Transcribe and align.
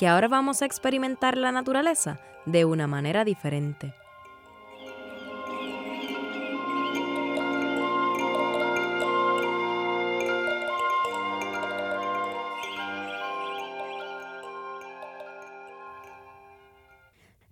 que 0.00 0.08
ahora 0.08 0.28
vamos 0.28 0.62
a 0.62 0.64
experimentar 0.64 1.36
la 1.36 1.52
naturaleza 1.52 2.18
de 2.46 2.64
una 2.64 2.86
manera 2.86 3.22
diferente. 3.22 3.92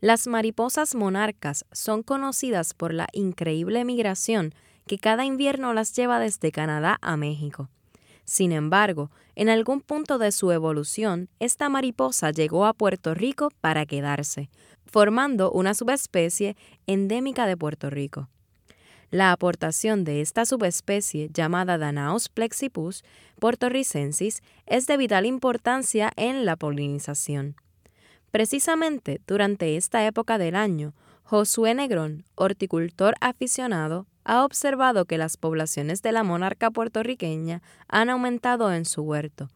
Las 0.01 0.27
mariposas 0.27 0.95
monarcas 0.95 1.67
son 1.71 2.03
conocidas 2.03 2.73
por 2.73 2.95
la 2.95 3.09
increíble 3.13 3.85
migración 3.85 4.55
que 4.87 4.99
cada 4.99 5.27
invierno 5.27 5.75
las 5.75 5.95
lleva 5.95 6.19
desde 6.19 6.51
Canadá 6.51 6.97
a 7.03 7.19
México. 7.19 7.69
Sin 8.29 8.53
embargo, 8.53 9.11
en 9.37 9.49
algún 9.49 9.81
punto 9.81 10.19
de 10.19 10.33
su 10.33 10.53
evolución, 10.53 11.31
esta 11.39 11.71
mariposa 11.71 12.31
llegó 12.31 12.67
a 12.67 12.75
Puerto 12.75 13.15
Rico 13.15 13.49
para 13.63 13.87
quedarse, 13.87 14.51
formando 14.85 15.51
una 15.51 15.73
subespecie 15.73 16.55
endémica 16.87 17.47
de 17.47 17.57
Puerto 17.57 17.89
Rico. 17.89 18.29
La 19.11 19.33
aportación 19.33 20.05
de 20.05 20.21
esta 20.21 20.45
subespecie, 20.45 21.31
llamada 21.33 21.79
Danaos 21.79 22.29
plexipus 22.29 23.03
portoricensis, 23.41 24.43
es 24.67 24.87
de 24.87 24.99
vital 24.99 25.25
importancia 25.25 26.13
en 26.17 26.45
la 26.45 26.57
polinización. 26.57 27.57
Precisamente 28.31 29.23
durante 29.27 29.79
esta 29.79 30.07
época 30.07 30.37
del 30.37 30.55
año, 30.55 30.93
Josué 31.23 31.73
Negrón, 31.73 32.27
horticultor 32.35 33.15
aficionado, 33.23 34.07
ha 34.29 34.45
observado 34.45 35.07
que 35.07 35.17
las 35.17 35.39
poblaciones 35.39 36.03
de 36.03 36.13
la 36.13 36.23
monarca 36.23 36.71
puertorriqueña 36.71 37.63
han 37.89 38.11
aumentado 38.11 38.71
en 38.75 38.85
su 38.85 39.01
huerto. 39.01 39.49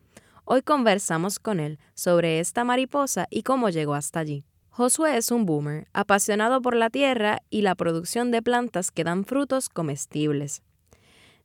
Hoy 0.46 0.62
conversamos 0.62 1.38
con 1.38 1.60
él 1.60 1.78
sobre 1.94 2.40
esta 2.40 2.64
mariposa 2.64 3.26
y 3.28 3.42
cómo 3.42 3.68
llegó 3.68 3.92
hasta 3.92 4.20
allí. 4.20 4.46
Josué 4.70 5.18
es 5.18 5.30
un 5.30 5.44
boomer, 5.44 5.88
apasionado 5.92 6.62
por 6.62 6.74
la 6.74 6.88
tierra 6.88 7.42
y 7.50 7.60
la 7.60 7.74
producción 7.74 8.30
de 8.30 8.40
plantas 8.40 8.90
que 8.90 9.04
dan 9.04 9.26
frutos 9.26 9.68
comestibles. 9.68 10.62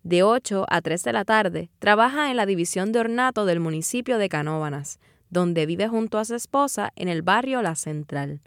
De 0.03 0.23
8 0.23 0.65
a 0.69 0.81
3 0.81 1.03
de 1.03 1.11
la 1.11 1.25
tarde, 1.25 1.69
trabaja 1.79 2.31
en 2.31 2.37
la 2.37 2.45
división 2.45 2.93
de 2.93 2.99
ornato 2.99 3.45
del 3.45 3.59
municipio 3.59 4.19
de 4.19 4.29
Canóvanas, 4.29 4.99
donde 5.29 5.65
vive 5.65 5.89
junto 5.89 6.17
a 6.17 6.23
su 6.23 6.33
esposa 6.33 6.93
en 6.95 7.09
el 7.09 7.23
barrio 7.23 7.61
La 7.61 7.75
Central. 7.75 8.39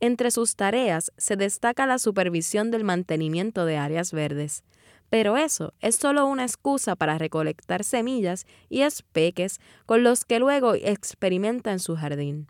Entre 0.00 0.30
sus 0.30 0.54
tareas 0.54 1.12
se 1.16 1.36
destaca 1.36 1.86
la 1.86 1.98
supervisión 1.98 2.70
del 2.70 2.84
mantenimiento 2.84 3.64
de 3.64 3.78
áreas 3.78 4.12
verdes. 4.12 4.62
Pero 5.10 5.36
eso 5.36 5.72
es 5.80 5.96
solo 5.96 6.26
una 6.26 6.44
excusa 6.44 6.94
para 6.94 7.18
recolectar 7.18 7.82
semillas 7.82 8.46
y 8.68 8.82
espeques 8.82 9.58
con 9.86 10.04
los 10.04 10.24
que 10.24 10.38
luego 10.38 10.74
experimenta 10.74 11.72
en 11.72 11.80
su 11.80 11.96
jardín. 11.96 12.46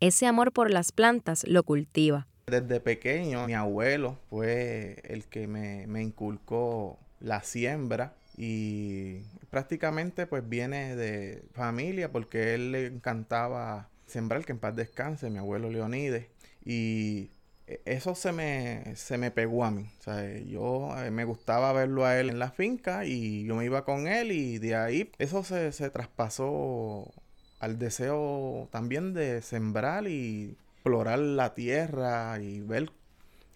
Ese 0.00 0.26
amor 0.26 0.52
por 0.52 0.70
las 0.70 0.92
plantas 0.92 1.46
lo 1.46 1.62
cultiva. 1.62 2.26
Desde 2.46 2.80
pequeño, 2.80 3.46
mi 3.46 3.54
abuelo 3.54 4.18
fue 4.28 5.00
el 5.04 5.24
que 5.24 5.46
me, 5.46 6.02
inculcó 6.02 6.98
la 7.20 7.42
siembra 7.42 8.14
y 8.36 9.20
prácticamente 9.48 10.26
pues 10.26 10.46
viene 10.46 10.96
de 10.96 11.44
familia 11.52 12.10
porque 12.10 12.54
él 12.54 12.72
le 12.72 12.86
encantaba 12.86 13.88
sembrar, 14.06 14.44
que 14.44 14.52
en 14.52 14.58
paz 14.58 14.76
descanse, 14.76 15.30
mi 15.30 15.38
abuelo 15.38 15.70
Leonides. 15.70 16.26
Y 16.64 17.30
e, 17.66 17.80
eso 17.84 18.14
se 18.14 18.32
me, 18.32 18.96
se 18.96 19.18
me 19.18 19.30
pegó 19.30 19.64
a 19.64 19.70
mí. 19.70 19.86
O 20.00 20.02
sea, 20.02 20.38
yo 20.40 20.94
eh, 20.98 21.10
me 21.10 21.24
gustaba 21.24 21.72
verlo 21.72 22.04
a 22.04 22.18
él 22.18 22.30
en 22.30 22.38
la 22.38 22.50
finca 22.50 23.04
y 23.04 23.44
yo 23.44 23.56
me 23.56 23.64
iba 23.64 23.84
con 23.84 24.06
él 24.06 24.32
y 24.32 24.58
de 24.58 24.76
ahí 24.76 25.10
eso 25.18 25.44
se, 25.44 25.72
se 25.72 25.90
traspasó 25.90 27.12
al 27.60 27.78
deseo 27.78 28.68
también 28.70 29.14
de 29.14 29.40
sembrar 29.42 30.06
y 30.06 30.56
explorar 30.74 31.18
la 31.18 31.54
tierra 31.54 32.38
y 32.40 32.60
ver 32.60 32.90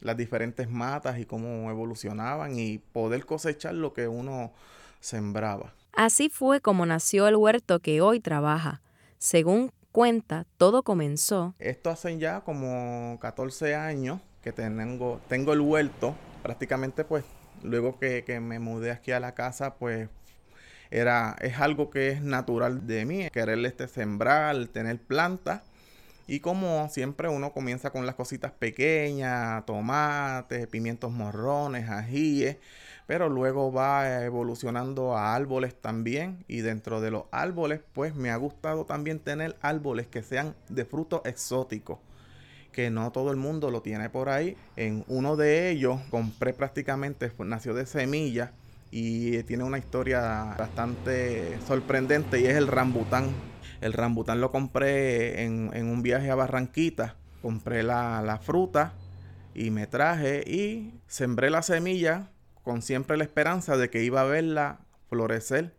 las 0.00 0.16
diferentes 0.16 0.70
matas 0.70 1.18
y 1.18 1.26
cómo 1.26 1.70
evolucionaban 1.70 2.58
y 2.58 2.78
poder 2.78 3.26
cosechar 3.26 3.74
lo 3.74 3.92
que 3.92 4.08
uno 4.08 4.52
sembraba. 5.00 5.74
Así 5.92 6.28
fue 6.28 6.60
como 6.60 6.86
nació 6.86 7.28
el 7.28 7.36
huerto 7.36 7.80
que 7.80 8.00
hoy 8.00 8.20
trabaja. 8.20 8.80
Según 9.18 9.72
todo 10.56 10.84
comenzó. 10.84 11.54
Esto 11.58 11.90
hace 11.90 12.18
ya 12.18 12.42
como 12.42 13.18
14 13.20 13.74
años 13.74 14.20
que 14.42 14.52
tengo, 14.52 15.20
tengo 15.28 15.52
el 15.52 15.60
huerto. 15.60 16.14
Prácticamente 16.44 17.04
pues 17.04 17.24
luego 17.64 17.98
que, 17.98 18.22
que 18.22 18.38
me 18.38 18.60
mudé 18.60 18.92
aquí 18.92 19.10
a 19.10 19.18
la 19.18 19.34
casa 19.34 19.74
pues 19.74 20.08
era, 20.92 21.34
es 21.40 21.58
algo 21.58 21.90
que 21.90 22.10
es 22.10 22.22
natural 22.22 22.86
de 22.86 23.04
mí, 23.04 23.28
querer 23.30 23.58
este 23.66 23.88
sembrar, 23.88 24.68
tener 24.68 24.98
plantas. 24.98 25.62
Y 26.28 26.38
como 26.38 26.88
siempre 26.88 27.28
uno 27.28 27.52
comienza 27.52 27.90
con 27.90 28.06
las 28.06 28.14
cositas 28.14 28.52
pequeñas, 28.52 29.66
tomates, 29.66 30.68
pimientos 30.68 31.10
morrones, 31.10 31.88
ajíes 31.90 32.58
pero 33.08 33.30
luego 33.30 33.72
va 33.72 34.22
evolucionando 34.22 35.16
a 35.16 35.34
árboles 35.34 35.74
también 35.74 36.44
y 36.46 36.60
dentro 36.60 37.00
de 37.00 37.10
los 37.10 37.24
árboles 37.30 37.80
pues 37.94 38.14
me 38.14 38.28
ha 38.28 38.36
gustado 38.36 38.84
también 38.84 39.18
tener 39.18 39.56
árboles 39.62 40.06
que 40.06 40.22
sean 40.22 40.54
de 40.68 40.84
frutos 40.84 41.22
exóticos 41.24 42.00
que 42.70 42.90
no 42.90 43.10
todo 43.10 43.30
el 43.30 43.38
mundo 43.38 43.70
lo 43.70 43.80
tiene 43.80 44.10
por 44.10 44.28
ahí. 44.28 44.56
En 44.76 45.04
uno 45.08 45.36
de 45.36 45.70
ellos 45.70 45.98
compré 46.10 46.52
prácticamente, 46.52 47.32
nació 47.38 47.74
de 47.74 47.86
semilla 47.86 48.52
y 48.90 49.42
tiene 49.44 49.64
una 49.64 49.78
historia 49.78 50.54
bastante 50.56 51.58
sorprendente 51.66 52.40
y 52.40 52.44
es 52.44 52.56
el 52.56 52.68
rambután. 52.68 53.30
El 53.80 53.92
rambután 53.92 54.40
lo 54.40 54.50
compré 54.50 55.44
en, 55.44 55.70
un 55.72 56.02
viaje 56.02 56.30
a 56.30 56.34
Barranquita, 56.34 57.16
compré 57.42 57.82
la, 57.82 58.40
fruta 58.42 58.92
y 59.54 59.70
me 59.70 59.86
traje 59.86 60.42
y 60.46 60.94
sembré 61.06 61.50
la 61.50 61.62
semilla 61.62 62.30
con 62.64 62.82
siempre 62.82 63.16
la 63.16 63.24
esperanza 63.24 63.76
de 63.76 63.88
que 63.88 64.02
iba 64.02 64.20
a 64.20 64.24
verla 64.24 64.80
florecer. 65.08 65.74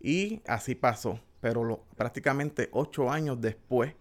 Y 0.00 0.42
así 0.46 0.74
pasó. 0.74 1.20
Pero 1.40 1.84
prácticamente 1.96 2.68
ocho 2.72 3.10
años 3.10 3.40
después 3.40 3.94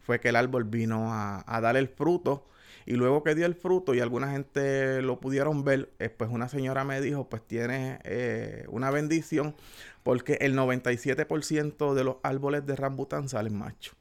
fue 0.00 0.20
que 0.20 0.28
el 0.28 0.36
árbol 0.36 0.64
vino 0.64 1.12
a, 1.12 1.60
dar 1.62 1.76
el 1.76 1.88
fruto. 1.88 2.46
Y 2.86 2.94
luego 2.94 3.22
que 3.22 3.34
dio 3.34 3.46
el 3.46 3.54
fruto 3.54 3.94
y 3.94 4.00
alguna 4.00 4.30
gente 4.32 5.02
lo 5.02 5.20
pudieron 5.20 5.64
ver, 5.64 5.92
eh, 5.98 6.08
pues 6.08 6.30
una 6.30 6.48
señora 6.48 6.84
me 6.84 7.00
dijo, 7.00 7.28
pues 7.28 7.46
tiene 7.46 7.98
eh, 8.04 8.64
una 8.68 8.90
bendición 8.90 9.54
porque 10.02 10.38
el 10.40 10.56
97% 10.56 11.94
de 11.94 12.04
los 12.04 12.16
árboles 12.22 12.66
de 12.66 12.76
rambután 12.76 13.28
salen 13.28 13.56
macho 13.56 13.92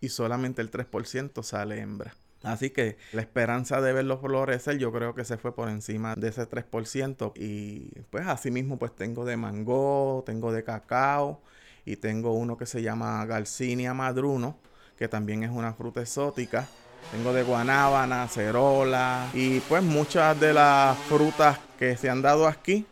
y 0.00 0.08
solamente 0.08 0.62
el 0.62 0.70
3% 0.70 1.42
sale 1.42 1.80
hembra. 1.80 2.14
Así 2.42 2.70
que 2.70 2.96
la 3.12 3.20
esperanza 3.20 3.80
de 3.82 3.92
verlo 3.92 4.18
florecer 4.18 4.78
yo 4.78 4.90
creo 4.92 5.14
que 5.14 5.24
se 5.24 5.36
fue 5.36 5.54
por 5.54 5.68
encima 5.68 6.14
de 6.14 6.28
ese 6.28 6.48
3%. 6.48 7.32
Y 7.36 8.00
pues 8.10 8.26
así 8.26 8.50
mismo 8.50 8.78
pues 8.78 8.94
tengo 8.94 9.24
de 9.24 9.36
mango, 9.36 10.22
tengo 10.24 10.52
de 10.52 10.64
cacao 10.64 11.42
y 11.84 11.96
tengo 11.96 12.32
uno 12.32 12.56
que 12.56 12.66
se 12.66 12.82
llama 12.82 13.24
Garcinia 13.26 13.92
madruno, 13.92 14.58
que 14.96 15.08
también 15.08 15.42
es 15.42 15.50
una 15.50 15.74
fruta 15.74 16.00
exótica. 16.00 16.66
Tengo 17.12 17.32
de 17.32 17.42
guanábana, 17.42 18.28
cerola 18.28 19.28
y 19.34 19.60
pues 19.60 19.82
muchas 19.82 20.38
de 20.38 20.52
las 20.52 20.96
frutas 20.98 21.58
que 21.78 21.96
se 21.96 22.08
han 22.08 22.22
dado 22.22 22.46
aquí 22.46 22.86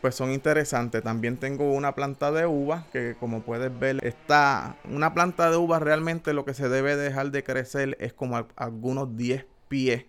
pues 0.00 0.14
son 0.14 0.32
interesantes. 0.32 1.02
También 1.02 1.36
tengo 1.36 1.72
una 1.72 1.94
planta 1.94 2.32
de 2.32 2.46
uva 2.46 2.86
que 2.92 3.16
como 3.20 3.42
puedes 3.42 3.76
ver 3.78 4.04
está 4.04 4.76
una 4.90 5.14
planta 5.14 5.50
de 5.50 5.56
uva 5.56 5.78
realmente 5.78 6.32
lo 6.32 6.44
que 6.44 6.54
se 6.54 6.68
debe 6.68 6.96
dejar 6.96 7.30
de 7.30 7.44
crecer 7.44 7.96
es 8.00 8.12
como 8.12 8.46
algunos 8.56 9.16
10 9.16 9.46
pies 9.68 10.04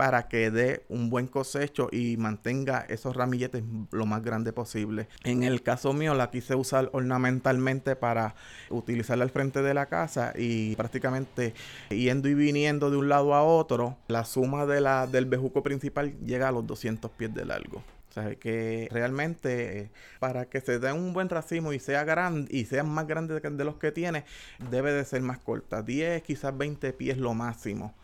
para 0.00 0.28
que 0.28 0.50
dé 0.50 0.82
un 0.88 1.10
buen 1.10 1.26
cosecho 1.26 1.90
y 1.92 2.16
mantenga 2.16 2.86
esos 2.88 3.14
ramilletes 3.14 3.62
lo 3.90 4.06
más 4.06 4.22
grande 4.22 4.50
posible. 4.50 5.08
En 5.24 5.42
el 5.42 5.62
caso 5.62 5.92
mío 5.92 6.14
la 6.14 6.30
quise 6.30 6.54
usar 6.54 6.88
ornamentalmente 6.94 7.96
para 7.96 8.34
utilizarla 8.70 9.24
al 9.24 9.30
frente 9.30 9.60
de 9.60 9.74
la 9.74 9.84
casa 9.90 10.32
y 10.34 10.74
prácticamente 10.76 11.52
yendo 11.90 12.30
y 12.30 12.34
viniendo 12.34 12.90
de 12.90 12.96
un 12.96 13.10
lado 13.10 13.34
a 13.34 13.42
otro, 13.42 13.98
la 14.08 14.24
suma 14.24 14.64
de 14.64 14.80
la, 14.80 15.06
del 15.06 15.26
bejuco 15.26 15.62
principal 15.62 16.18
llega 16.24 16.48
a 16.48 16.52
los 16.52 16.66
200 16.66 17.10
pies 17.10 17.34
de 17.34 17.44
largo. 17.44 17.84
O 18.08 18.12
sea, 18.14 18.34
que 18.36 18.88
realmente 18.90 19.90
para 20.18 20.46
que 20.46 20.62
se 20.62 20.78
dé 20.78 20.94
un 20.94 21.12
buen 21.12 21.28
racimo 21.28 21.74
y 21.74 21.78
sea 21.78 22.04
grande 22.04 22.48
y 22.50 22.64
sea 22.64 22.84
más 22.84 23.06
grande 23.06 23.38
de 23.38 23.64
los 23.64 23.76
que 23.76 23.92
tiene, 23.92 24.24
debe 24.70 24.94
de 24.94 25.04
ser 25.04 25.20
más 25.20 25.40
corta. 25.40 25.82
10, 25.82 26.22
quizás 26.22 26.56
20 26.56 26.90
pies 26.94 27.18
lo 27.18 27.34
máximo. 27.34 27.94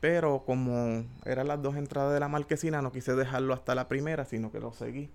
Pero 0.00 0.44
como 0.44 1.04
eran 1.24 1.48
las 1.48 1.60
dos 1.62 1.76
entradas 1.76 2.14
de 2.14 2.20
la 2.20 2.28
marquesina, 2.28 2.82
no 2.82 2.92
quise 2.92 3.14
dejarlo 3.14 3.52
hasta 3.54 3.74
la 3.74 3.88
primera, 3.88 4.24
sino 4.24 4.52
que 4.52 4.60
lo 4.60 4.72
seguí. 4.72 5.10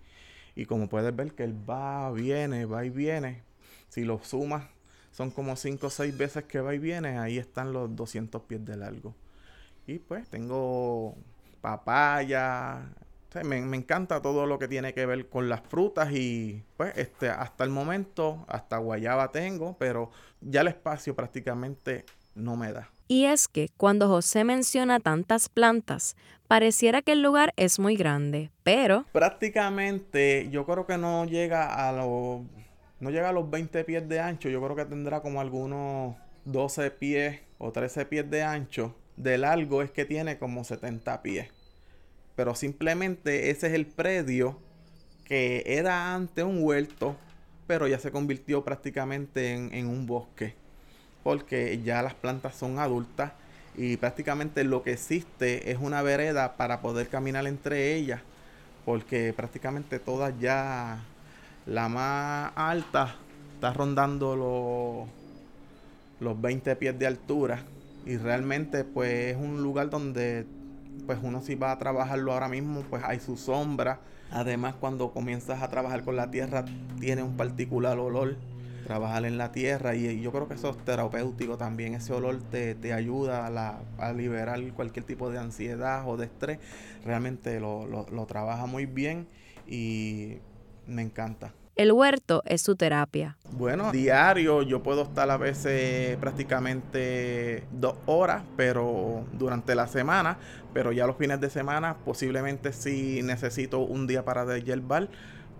Y 0.55 0.65
como 0.65 0.89
puedes 0.89 1.15
ver 1.15 1.33
que 1.33 1.43
él 1.43 1.55
va, 1.69 2.11
viene, 2.11 2.65
va 2.65 2.85
y 2.85 2.89
viene. 2.89 3.43
Si 3.89 4.03
lo 4.03 4.23
sumas, 4.23 4.65
son 5.11 5.31
como 5.31 5.55
5 5.55 5.87
o 5.87 5.89
6 5.89 6.17
veces 6.17 6.43
que 6.43 6.59
va 6.59 6.75
y 6.75 6.79
viene. 6.79 7.17
Ahí 7.19 7.37
están 7.37 7.71
los 7.73 7.95
200 7.95 8.41
pies 8.43 8.65
de 8.65 8.77
largo. 8.77 9.15
Y 9.87 9.99
pues 9.99 10.27
tengo 10.29 11.15
papaya. 11.61 12.81
me, 13.43 13.61
me, 13.61 13.77
encanta 13.77 14.21
todo 14.21 14.45
lo 14.45 14.59
que 14.59 14.67
tiene 14.67 14.93
que 14.93 15.05
ver 15.05 15.29
con 15.29 15.49
las 15.49 15.61
frutas 15.61 16.11
y 16.11 16.63
pues 16.77 16.97
este 16.97 17.29
hasta 17.29 17.63
el 17.63 17.69
momento 17.69 18.45
hasta 18.47 18.77
guayaba 18.77 19.31
tengo, 19.31 19.77
pero 19.77 20.11
ya 20.41 20.61
el 20.61 20.67
espacio 20.67 21.15
prácticamente 21.15 22.05
no 22.35 22.55
me 22.55 22.71
da. 22.71 22.92
Y 23.07 23.25
es 23.25 23.47
que 23.47 23.69
cuando 23.77 24.07
José 24.07 24.43
menciona 24.43 24.99
tantas 24.99 25.49
plantas, 25.49 26.15
pareciera 26.47 27.01
que 27.01 27.11
el 27.13 27.21
lugar 27.21 27.53
es 27.57 27.79
muy 27.79 27.95
grande, 27.95 28.51
pero... 28.63 29.05
Prácticamente 29.11 30.47
yo 30.49 30.65
creo 30.65 30.85
que 30.85 30.97
no 30.97 31.25
llega 31.25 31.87
a 31.87 31.91
los... 31.91 32.41
No 32.99 33.09
llega 33.09 33.29
a 33.29 33.33
los 33.33 33.49
20 33.49 33.83
pies 33.83 34.07
de 34.07 34.21
ancho, 34.21 34.47
yo 34.47 34.61
creo 34.63 34.77
que 34.77 34.85
tendrá 34.85 35.21
como 35.21 35.41
algunos 35.41 36.15
12 36.45 36.89
pies 36.91 37.41
o 37.57 37.71
13 37.73 38.05
pies 38.05 38.29
de 38.29 38.43
ancho. 38.43 38.95
De 39.17 39.37
largo 39.37 39.81
es 39.81 39.91
que 39.91 40.05
tiene 40.05 40.37
como 40.37 40.63
70 40.63 41.21
pies. 41.21 41.49
Pero 42.37 42.55
simplemente 42.55 43.49
ese 43.49 43.67
es 43.67 43.73
el 43.73 43.85
predio 43.85 44.57
que 45.25 45.63
era 45.65 46.15
antes 46.15 46.45
un 46.45 46.63
huerto, 46.63 47.17
pero 47.67 47.87
ya 47.87 47.99
se 47.99 48.11
convirtió 48.11 48.63
prácticamente 48.63 49.51
en, 49.51 49.73
en 49.73 49.87
un 49.87 50.05
bosque 50.05 50.55
porque 51.23 51.81
ya 51.83 52.01
las 52.01 52.13
plantas 52.13 52.55
son 52.55 52.79
adultas 52.79 53.31
y 53.75 53.97
prácticamente 53.97 54.63
lo 54.63 54.83
que 54.83 54.93
existe 54.93 55.71
es 55.71 55.79
una 55.79 56.01
vereda 56.01 56.55
para 56.57 56.81
poder 56.81 57.07
caminar 57.07 57.47
entre 57.47 57.95
ellas, 57.95 58.21
porque 58.85 59.33
prácticamente 59.33 59.99
todas 59.99 60.33
ya, 60.39 60.99
la 61.65 61.89
más 61.89 62.51
alta 62.55 63.15
está 63.55 63.73
rondando 63.73 64.35
los, 64.35 65.07
los 66.19 66.41
20 66.41 66.75
pies 66.75 66.99
de 66.99 67.07
altura 67.07 67.63
y 68.05 68.17
realmente 68.17 68.83
pues 68.83 69.35
es 69.35 69.37
un 69.37 69.63
lugar 69.63 69.89
donde 69.89 70.45
pues 71.07 71.19
uno 71.21 71.41
si 71.41 71.55
va 71.55 71.71
a 71.71 71.79
trabajarlo 71.79 72.33
ahora 72.33 72.49
mismo 72.49 72.81
pues 72.89 73.03
hay 73.03 73.19
su 73.19 73.37
sombra. 73.37 73.99
Además 74.31 74.75
cuando 74.79 75.11
comienzas 75.11 75.61
a 75.61 75.69
trabajar 75.69 76.03
con 76.03 76.15
la 76.15 76.31
tierra 76.31 76.65
tiene 76.99 77.23
un 77.23 77.37
particular 77.37 77.99
olor 77.99 78.35
trabajar 78.83 79.25
en 79.25 79.37
la 79.37 79.51
tierra 79.51 79.95
y 79.95 80.21
yo 80.21 80.31
creo 80.31 80.47
que 80.47 80.55
eso 80.55 80.69
es 80.69 80.77
terapéutico 80.85 81.57
también, 81.57 81.93
ese 81.93 82.13
olor 82.13 82.41
te, 82.43 82.93
ayuda 82.93 83.47
a, 83.97 84.13
liberar 84.13 84.59
cualquier 84.73 85.05
tipo 85.05 85.29
de 85.29 85.39
ansiedad 85.39 86.07
o 86.07 86.17
de 86.17 86.25
estrés, 86.25 86.59
realmente 87.05 87.59
lo, 87.59 87.87
lo 87.87 88.25
trabaja 88.25 88.65
muy 88.65 88.85
bien 88.85 89.27
y 89.67 90.37
me 90.87 91.01
encanta. 91.01 91.53
El 91.75 91.91
huerto 91.91 92.43
es 92.45 92.61
su 92.61 92.75
terapia. 92.75 93.35
Bueno, 93.51 93.91
diario 93.91 94.61
yo 94.61 94.83
puedo 94.83 95.01
estar 95.01 95.31
a 95.31 95.37
veces 95.37 96.17
prácticamente 96.17 97.63
dos 97.71 97.95
horas, 98.05 98.43
pero 98.55 99.25
durante 99.33 99.73
la 99.73 99.87
semana, 99.87 100.37
pero 100.71 100.91
ya 100.91 101.07
los 101.07 101.17
fines 101.17 101.41
de 101.41 101.49
semana 101.49 101.97
posiblemente 102.05 102.73
si 102.73 103.23
necesito 103.23 103.79
un 103.79 104.05
día 104.05 104.23
para 104.23 104.45
deshiervar, 104.45 105.09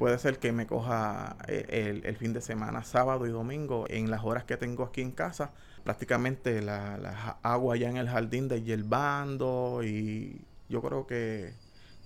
Puede 0.03 0.19
ser 0.19 0.37
que 0.37 0.51
me 0.51 0.67
coja 0.67 1.37
eh, 1.47 2.01
el, 2.03 2.17
fin 2.17 2.33
de 2.33 2.41
semana, 2.41 2.83
sábado 2.83 3.25
y 3.25 3.29
domingo, 3.29 3.85
en 3.87 4.11
las 4.11 4.25
horas 4.25 4.43
que 4.43 4.57
tengo 4.57 4.83
aquí 4.83 4.99
en 4.99 5.11
casa, 5.11 5.53
prácticamente 5.85 6.61
la, 6.61 7.37
agua 7.41 7.77
ya 7.77 7.89
en 7.89 7.95
el 7.95 8.09
jardín 8.09 8.49
de 8.49 8.61
hierbando 8.61 9.79
y 9.81 10.41
yo 10.67 10.81
creo 10.81 11.07
que 11.07 11.53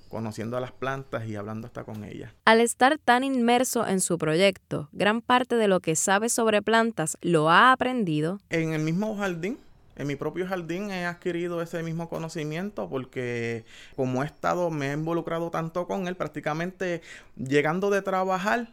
conociendo 0.09 0.57
a 0.57 0.59
las 0.59 0.73
plantas 0.73 1.25
y 1.25 1.35
hablando 1.37 1.65
hasta 1.65 1.85
con 1.85 2.03
ellas. 2.03 2.31
Al 2.45 2.61
estar 2.61 2.99
tan 2.99 3.23
inmerso 3.23 3.87
en 3.87 3.99
su 3.99 4.19
proyecto, 4.19 4.89
gran 4.91 5.21
parte 5.21 5.55
de 5.55 5.67
lo 5.67 5.79
que 5.79 5.95
sabe 5.95 6.29
sobre 6.29 6.61
plantas 6.61 7.17
lo 7.21 7.49
ha 7.49 7.71
aprendido. 7.71 8.39
En 8.51 8.73
el 8.73 8.83
mismo 8.83 9.17
jardín, 9.17 9.57
en 9.97 10.07
mi 10.07 10.15
propio 10.15 10.47
jardín 10.47 10.91
he 10.91 11.05
adquirido 11.05 11.61
ese 11.61 11.83
mismo 11.83 12.07
conocimiento 12.07 12.87
porque 12.89 13.65
como 13.95 14.23
he 14.23 14.25
estado, 14.25 14.69
me 14.69 14.91
he 14.91 14.93
involucrado 14.93 15.49
tanto 15.49 15.87
con 15.87 16.07
él, 16.07 16.15
prácticamente 16.15 17.01
llegando 17.35 17.89
de 17.89 18.01
trabajar, 18.01 18.69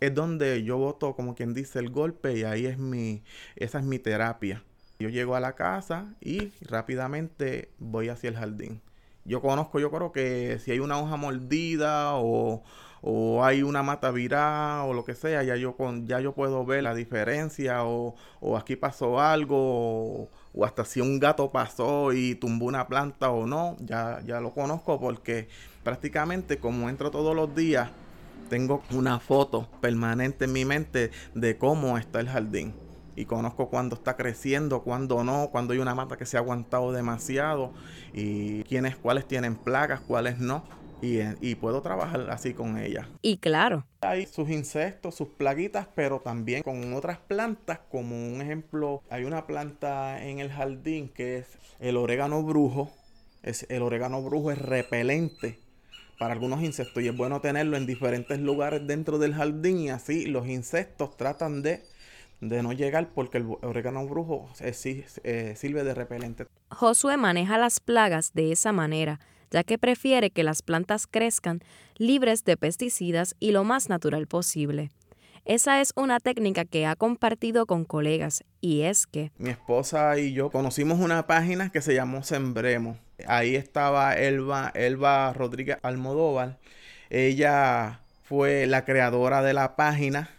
es 0.00 0.14
donde 0.14 0.62
yo 0.64 0.78
voto, 0.78 1.14
como 1.14 1.34
quien 1.34 1.54
dice, 1.54 1.78
el 1.78 1.90
golpe 1.90 2.36
y 2.36 2.44
ahí 2.44 2.66
es 2.66 2.78
mi, 2.78 3.22
esa 3.56 3.78
es 3.78 3.84
mi 3.84 3.98
terapia. 3.98 4.62
Yo 4.98 5.08
llego 5.08 5.34
a 5.34 5.40
la 5.40 5.54
casa 5.54 6.14
y 6.20 6.52
rápidamente 6.60 7.70
voy 7.78 8.08
hacia 8.08 8.30
el 8.30 8.36
jardín. 8.36 8.80
Yo 9.24 9.40
conozco, 9.40 9.78
yo 9.78 9.90
creo 9.90 10.12
que 10.12 10.58
si 10.58 10.72
hay 10.72 10.80
una 10.80 10.98
hoja 10.98 11.16
mordida 11.16 12.14
o, 12.16 12.62
o 13.02 13.44
hay 13.44 13.62
una 13.62 13.82
mata 13.82 14.10
virada 14.10 14.84
o 14.84 14.94
lo 14.94 15.04
que 15.04 15.14
sea, 15.14 15.42
ya 15.44 15.56
yo, 15.56 15.76
con, 15.76 16.06
ya 16.06 16.20
yo 16.20 16.32
puedo 16.32 16.64
ver 16.64 16.82
la 16.82 16.94
diferencia 16.94 17.84
o, 17.84 18.16
o 18.40 18.56
aquí 18.56 18.76
pasó 18.76 19.20
algo 19.20 20.28
o, 20.54 20.64
hasta 20.64 20.84
si 20.84 21.00
un 21.00 21.20
gato 21.20 21.50
pasó 21.52 22.12
y 22.12 22.34
tumbó 22.34 22.66
una 22.66 22.88
planta 22.88 23.30
o 23.30 23.46
no, 23.46 23.76
ya, 23.80 24.20
ya 24.26 24.40
lo 24.40 24.52
conozco 24.52 24.98
porque 25.00 25.48
prácticamente 25.84 26.58
como 26.58 26.88
entro 26.88 27.10
todos 27.10 27.34
los 27.36 27.54
días, 27.54 27.90
tengo 28.48 28.82
una 28.90 29.18
foto 29.20 29.68
permanente 29.80 30.44
en 30.46 30.52
mi 30.52 30.64
mente 30.64 31.10
de 31.34 31.56
cómo 31.58 31.96
está 31.96 32.20
el 32.20 32.28
jardín. 32.28 32.81
Y 33.14 33.26
conozco 33.26 33.68
cuando 33.68 33.96
está 33.96 34.16
creciendo, 34.16 34.82
cuando 34.82 35.22
no, 35.22 35.48
cuando 35.50 35.74
hay 35.74 35.78
una 35.78 35.94
mata 35.94 36.16
que 36.16 36.26
se 36.26 36.36
ha 36.36 36.40
aguantado 36.40 36.92
demasiado 36.92 37.72
y 38.12 38.64
quiénes, 38.64 38.96
cuáles 38.96 39.26
tienen 39.26 39.56
plagas, 39.56 40.00
cuáles 40.00 40.38
no 40.38 40.64
y, 41.02 41.54
puedo 41.56 41.82
trabajar 41.82 42.30
así 42.30 42.54
con 42.54 42.78
ella. 42.78 43.08
Y 43.22 43.38
claro. 43.38 43.84
Hay 44.00 44.26
sus 44.26 44.48
insectos, 44.50 45.16
sus 45.16 45.28
plaguitas, 45.28 45.88
pero 45.94 46.20
también 46.20 46.62
con 46.62 46.94
otras 46.94 47.18
plantas, 47.18 47.80
como 47.90 48.16
un 48.16 48.40
ejemplo, 48.40 49.02
hay 49.10 49.24
una 49.24 49.46
planta 49.46 50.24
en 50.24 50.38
el 50.38 50.50
jardín 50.50 51.08
que 51.08 51.38
es 51.38 51.46
el 51.80 51.96
orégano 51.96 52.42
brujo. 52.42 52.90
Es, 53.42 53.66
el 53.68 53.82
orégano 53.82 54.22
brujo 54.22 54.52
es 54.52 54.58
repelente 54.58 55.58
para 56.18 56.34
algunos 56.34 56.62
insectos 56.62 57.02
y 57.02 57.08
es 57.08 57.16
bueno 57.16 57.40
tenerlo 57.40 57.76
en 57.76 57.86
diferentes 57.86 58.38
lugares 58.38 58.86
dentro 58.86 59.18
del 59.18 59.34
jardín 59.34 59.80
y 59.80 59.90
así 59.90 60.26
los 60.26 60.46
insectos 60.46 61.16
tratan 61.16 61.62
de, 61.62 61.82
de 62.42 62.62
no 62.62 62.74
llegar 62.74 63.08
porque 63.14 63.38
el 63.38 63.46
orégano 63.62 64.06
brujo 64.06 64.50
eh, 64.60 65.54
sirve 65.56 65.84
de 65.84 65.94
repelente. 65.94 66.46
Josué 66.68 67.16
maneja 67.16 67.56
las 67.56 67.80
plagas 67.80 68.34
de 68.34 68.52
esa 68.52 68.72
manera 68.72 69.18
ya 69.52 69.62
que 69.62 69.78
prefiere 69.78 70.30
que 70.30 70.42
las 70.42 70.62
plantas 70.62 71.06
crezcan 71.06 71.60
libres 71.96 72.44
de 72.44 72.56
pesticidas 72.56 73.36
y 73.38 73.52
lo 73.52 73.64
más 73.64 73.88
natural 73.88 74.26
posible. 74.26 74.90
Esa 75.44 75.80
es 75.80 75.92
una 75.96 76.20
técnica 76.20 76.64
que 76.64 76.86
ha 76.86 76.96
compartido 76.96 77.66
con 77.66 77.84
colegas 77.84 78.44
y 78.60 78.82
es 78.82 79.06
que... 79.06 79.30
Mi 79.38 79.50
esposa 79.50 80.18
y 80.18 80.32
yo 80.32 80.50
conocimos 80.50 81.00
una 81.00 81.26
página 81.26 81.70
que 81.70 81.82
se 81.82 81.94
llamó 81.94 82.22
Sembremos. 82.22 82.96
Ahí 83.26 83.56
estaba 83.56 84.14
Elba, 84.14 84.70
Elba 84.74 85.32
Rodríguez 85.32 85.78
Almodóvar. 85.82 86.58
Ella 87.10 88.00
fue 88.22 88.66
la 88.66 88.84
creadora 88.84 89.42
de 89.42 89.52
la 89.52 89.76
página 89.76 90.30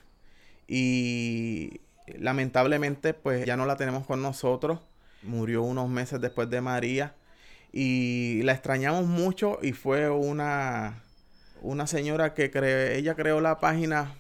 y 0.68 1.82
lamentablemente 2.24 3.14
pues 3.14 3.46
ya 3.46 3.58
no 3.58 3.66
la 3.66 3.76
tenemos 3.76 4.08
con 4.08 4.22
nosotros. 4.22 4.80
Murió 5.24 5.62
unos 5.62 5.90
meses 5.90 6.22
después 6.22 6.50
de 6.50 6.62
María 6.62 7.16
y 7.74 8.42
la 8.44 8.54
extrañamos 8.54 9.06
mucho 9.06 9.60
y 9.62 9.74
fue 9.74 10.10
una, 10.10 11.04
una 11.62 11.86
señora 11.86 12.34
que 12.34 12.50
ella 12.96 13.16
creó 13.16 13.42
la 13.42 13.60
página 13.60 14.16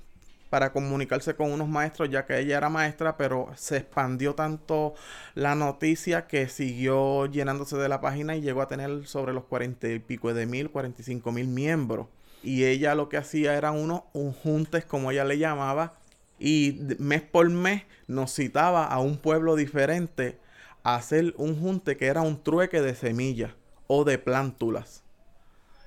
para 0.49 0.71
comunicarse 0.71 1.33
con 1.33 1.51
unos 1.51 1.67
maestros, 1.69 2.09
ya 2.09 2.25
que 2.25 2.37
ella 2.37 2.57
era 2.57 2.69
maestra, 2.69 3.15
pero 3.17 3.49
se 3.55 3.77
expandió 3.77 4.35
tanto 4.35 4.93
la 5.33 5.55
noticia 5.55 6.27
que 6.27 6.47
siguió 6.47 7.25
llenándose 7.25 7.77
de 7.77 7.89
la 7.89 8.01
página 8.01 8.35
y 8.35 8.41
llegó 8.41 8.61
a 8.61 8.67
tener 8.67 9.07
sobre 9.07 9.33
los 9.33 9.45
cuarenta 9.45 9.87
y 9.87 9.99
pico 9.99 10.33
de 10.33 10.45
mil, 10.45 10.69
cuarenta 10.69 11.01
y 11.01 11.05
cinco 11.05 11.31
mil 11.31 11.47
miembros. 11.47 12.07
Y 12.43 12.65
ella 12.65 12.93
lo 12.95 13.07
que 13.07 13.17
hacía 13.17 13.55
eran 13.55 13.77
unos 13.77 14.01
juntes, 14.43 14.83
como 14.85 15.09
ella 15.09 15.23
le 15.23 15.37
llamaba, 15.37 15.95
y 16.39 16.79
mes 16.99 17.21
por 17.21 17.49
mes 17.49 17.83
nos 18.07 18.33
citaba 18.33 18.85
a 18.85 18.99
un 18.99 19.17
pueblo 19.17 19.55
diferente 19.55 20.39
hacer 20.83 21.33
un 21.37 21.59
junte 21.59 21.97
que 21.97 22.07
era 22.07 22.21
un 22.21 22.43
trueque 22.43 22.81
de 22.81 22.95
semillas. 22.95 23.51
o 23.87 24.03
de 24.05 24.17
plántulas. 24.17 25.03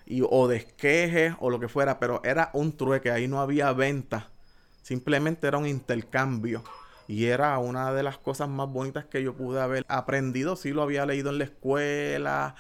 Y, 0.07 0.23
o 0.29 0.49
de 0.49 0.57
esquejes 0.59 1.35
o 1.41 1.51
lo 1.51 1.59
que 1.61 1.69
fuera, 1.69 1.99
pero 1.99 2.21
era 2.25 2.51
un 2.53 2.77
trueque, 2.77 3.11
ahí 3.11 3.27
no 3.29 3.41
había 3.41 3.73
venta. 3.73 4.31
Simplemente 4.83 5.47
era 5.49 5.59
un 5.59 5.67
intercambio. 5.67 6.63
Y 7.09 7.27
era 7.27 7.59
una 7.59 7.93
de 7.93 8.03
las 8.03 8.19
cosas 8.19 8.49
más 8.49 8.69
bonitas 8.69 9.07
que 9.07 9.23
yo 9.23 9.35
pude 9.37 9.61
haber 9.61 9.85
aprendido. 9.89 10.57
Sí 10.57 10.73
lo 10.73 10.83
había 10.83 11.07
leído 11.07 11.31
en 11.31 11.39
la 11.39 11.45
escuela, 11.45 12.57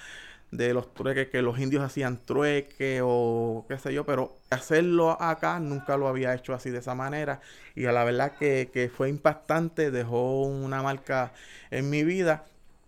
de 0.50 0.72
los 0.74 0.92
trueques, 0.94 1.28
que 1.28 1.42
los 1.42 1.58
indios 1.58 1.82
hacían 1.82 2.18
trueque 2.24 3.00
o 3.02 3.64
qué 3.68 3.78
sé 3.78 3.92
yo, 3.92 4.06
pero 4.06 4.36
hacerlo 4.50 5.20
acá 5.20 5.58
nunca 5.60 5.96
lo 5.96 6.08
había 6.08 6.34
hecho 6.34 6.54
así 6.54 6.70
de 6.70 6.78
esa 6.78 6.94
manera. 6.94 7.40
Y 7.74 7.86
a 7.86 7.92
la 7.92 8.04
verdad 8.04 8.32
que, 8.38 8.70
que 8.72 8.88
fue 8.88 9.08
impactante, 9.08 9.90
dejó 9.90 10.42
una 10.42 10.82
marca 10.82 11.32
en 11.70 11.90
mi 11.90 12.04
vida. 12.04 12.44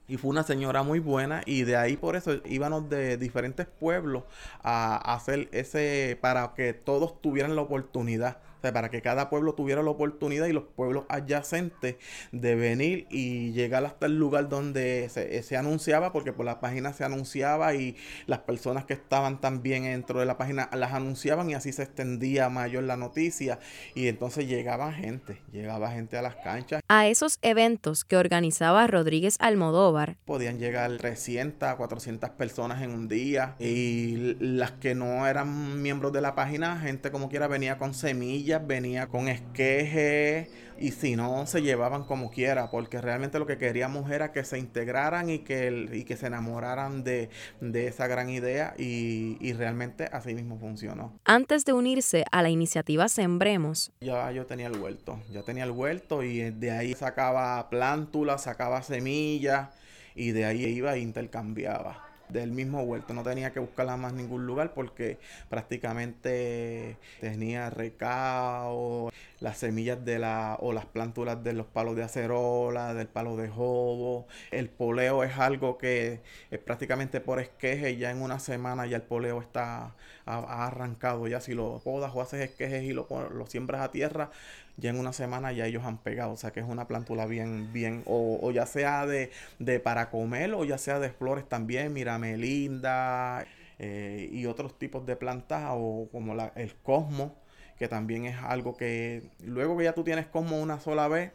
Y 0.09 0.17
fue 0.17 0.31
una 0.31 0.43
señora 0.43 0.83
muy 0.83 1.01
buena 1.01 1.43
y 1.45 1.65
de 1.65 1.77
ahí 1.77 1.99
por 1.99 2.17
eso 2.17 2.41
íbamos 2.47 2.89
de 2.89 3.19
diferentes 3.19 3.67
pueblos 3.67 4.25
a 4.63 4.97
hacer 5.15 5.49
ese, 5.53 6.17
para 6.23 6.55
que 6.55 6.73
todos 6.73 7.21
tuvieran 7.21 7.55
la 7.55 7.63
oportunidad 7.63 8.39
o 8.59 8.61
sea, 8.61 8.73
para 8.73 8.91
que 8.91 9.03
cada 9.03 9.31
pueblo 9.31 9.55
tuviera 9.55 9.85
la 9.85 9.91
oportunidad 9.91 10.47
y 10.47 10.53
los 10.53 10.65
pueblos 10.65 11.05
adyacentes 11.09 11.95
de 12.33 12.55
venir 12.57 13.07
y 13.09 13.53
llegar 13.53 13.85
hasta 13.85 14.07
el 14.07 14.19
lugar 14.19 14.49
donde 14.49 15.09
se, 15.09 15.57
anunciaba, 15.57 16.13
porque 16.13 16.33
por 16.33 16.45
la 16.45 16.59
página 16.59 16.93
se 16.93 17.05
anunciaba 17.05 17.75
y 17.75 17.97
las 18.27 18.41
personas 18.41 18.85
que 18.85 18.95
estaban 18.95 19.41
también 19.41 19.85
dentro 19.85 20.19
de 20.19 20.27
la 20.27 20.37
página 20.39 20.69
las 20.75 20.93
anunciaban 20.93 21.49
y 21.51 21.55
así 21.55 21.73
se 21.73 21.85
extendía 21.85 22.49
mayor 22.49 22.83
la 22.83 22.97
noticia 22.97 23.61
y 23.95 24.09
entonces 24.09 24.49
llegaba 24.49 24.93
gente, 24.93 25.41
llegaba 25.53 25.93
gente 25.93 26.19
a 26.19 26.23
las 26.23 26.35
canchas. 26.35 26.81
A 26.89 27.07
esos 27.07 27.39
eventos 27.43 28.05
que 28.05 28.17
organizaba 28.17 28.89
Rodríguez 28.89 29.37
Almodóvar. 29.39 30.17
Podían 30.25 30.59
llegar 30.59 30.97
300, 30.97 31.77
400 31.77 32.31
personas 32.31 32.83
en 32.83 32.91
un 32.91 33.07
día 33.07 33.55
y 33.61 34.35
las 34.41 34.73
que 34.73 34.97
no 34.97 35.29
eran 35.29 35.81
miembros 35.81 36.13
de 36.13 36.23
la 36.23 36.35
página, 36.35 36.81
gente 36.81 37.13
como 37.13 37.29
quiera 37.29 37.47
venía 37.47 37.79
con 37.79 37.95
semillas 37.95 38.48
venía 38.57 39.09
con 39.09 39.29
esqueje 39.29 40.49
y 40.79 40.93
si 40.93 41.17
no 41.17 41.47
se 41.47 41.61
llevaban 41.61 42.05
como 42.05 42.31
quiera, 42.31 42.71
porque 42.71 43.01
realmente 43.01 43.39
lo 43.39 43.47
que 43.47 43.59
queríamos 43.59 44.11
era 44.11 44.33
que 44.33 44.45
se 44.45 44.59
integraran 44.59 45.29
y 45.29 45.41
que, 45.41 45.89
y 45.93 46.05
que 46.05 46.17
se 46.17 46.29
enamoraran 46.29 47.05
de, 47.05 47.29
esa 47.61 48.07
gran 48.07 48.31
idea 48.31 48.75
y, 48.79 49.37
y, 49.41 49.53
realmente 49.53 50.09
así 50.13 50.35
mismo 50.35 50.59
funcionó. 50.59 51.19
Antes 51.25 51.65
de 51.65 51.73
unirse 51.73 52.25
a 52.31 52.43
la 52.43 52.49
iniciativa 52.49 53.09
Sembremos. 53.09 53.93
Ya 54.01 54.31
yo 54.33 54.47
tenía 54.47 54.69
el 54.69 54.79
huerto, 54.79 55.21
ya 55.31 55.43
tenía 55.43 55.65
el 55.65 55.73
huerto 55.73 56.23
y 56.23 56.51
de 56.51 56.71
ahí 56.71 56.95
sacaba 56.95 57.69
plántulas, 57.69 58.45
sacaba 58.45 58.83
semillas 58.83 59.71
y 60.15 60.31
de 60.31 60.45
ahí 60.45 60.65
iba 60.65 60.95
e 60.95 61.01
intercambiaba 61.01 62.08
del 62.29 62.53
mismo 62.53 62.83
huerto. 62.83 63.15
No 63.15 63.23
tenía 63.23 63.53
que 63.53 63.61
buscarla 63.61 63.97
más 63.97 64.13
ningún 64.13 64.47
lugar 64.47 64.75
porque 64.75 65.19
prácticamente 65.49 66.97
tenía 67.21 67.71
recao, 67.71 69.11
las 69.41 69.59
semillas 69.59 70.05
de 70.05 70.19
la 70.19 70.57
o 70.61 70.73
las 70.73 70.87
plántulas 70.87 71.43
de 71.43 71.53
los 71.53 71.67
palos 71.67 71.97
de 71.97 72.05
acerola, 72.05 72.95
del 72.95 73.09
palo 73.09 73.37
de 73.37 73.49
jobo. 73.49 74.27
El 74.51 74.69
poleo 74.69 75.25
es 75.25 75.39
algo 75.39 75.79
que 75.79 76.21
es 76.51 76.59
prácticamente 76.59 77.21
por 77.21 77.41
esqueje 77.41 77.97
ya 77.97 78.11
en 78.11 78.23
una 78.23 78.39
semana 78.39 78.87
ya 78.87 78.97
el 78.97 79.03
poleo 79.03 79.41
está 79.41 79.95
ha, 80.27 80.67
arrancado. 80.67 81.27
Ya 81.29 81.41
si 81.41 81.55
lo 81.55 81.81
podas 81.85 82.13
o 82.15 82.21
haces 82.21 82.41
esquejes 82.41 82.85
y 82.85 82.93
lo, 82.93 83.07
lo 83.33 83.47
siembras 83.47 83.83
a 83.83 83.91
tierra, 83.91 84.31
ya 84.79 84.91
en 84.91 84.99
una 84.99 85.13
semana 85.13 85.53
ya 85.53 85.67
ellos 85.67 85.85
han 85.85 85.99
pegado. 85.99 86.33
O 86.33 86.37
sea 86.37 86.53
que 86.53 86.61
es 86.61 86.67
una 86.67 86.87
plántula 86.89 87.27
bien, 87.27 87.73
bien, 87.73 88.03
o, 88.07 88.51
ya 88.53 88.67
sea 88.67 89.07
de, 89.07 89.31
de, 89.59 89.81
para 89.81 90.11
comer 90.11 90.55
o 90.55 90.65
ya 90.65 90.79
sea 90.79 90.99
de 91.01 91.11
flores 91.11 91.49
también, 91.49 91.93
mira, 91.93 92.19
melinda 92.19 93.45
eh, 93.79 94.29
y 94.33 94.47
otros 94.47 94.79
tipos 94.79 95.05
de 95.07 95.17
plantas 95.17 95.67
o 95.73 96.09
como 96.13 96.35
la, 96.35 96.53
el 96.57 96.75
cosmo, 96.77 97.37
que 97.79 97.89
también 97.89 98.27
es 98.27 98.37
algo 98.39 98.77
que 98.77 99.31
luego 99.45 99.77
que 99.77 99.85
ya 99.85 99.95
tú 99.95 100.05
tienes 100.05 100.27
cosmo 100.27 100.61
una 100.61 100.81
sola 100.81 101.09
vez, 101.09 101.33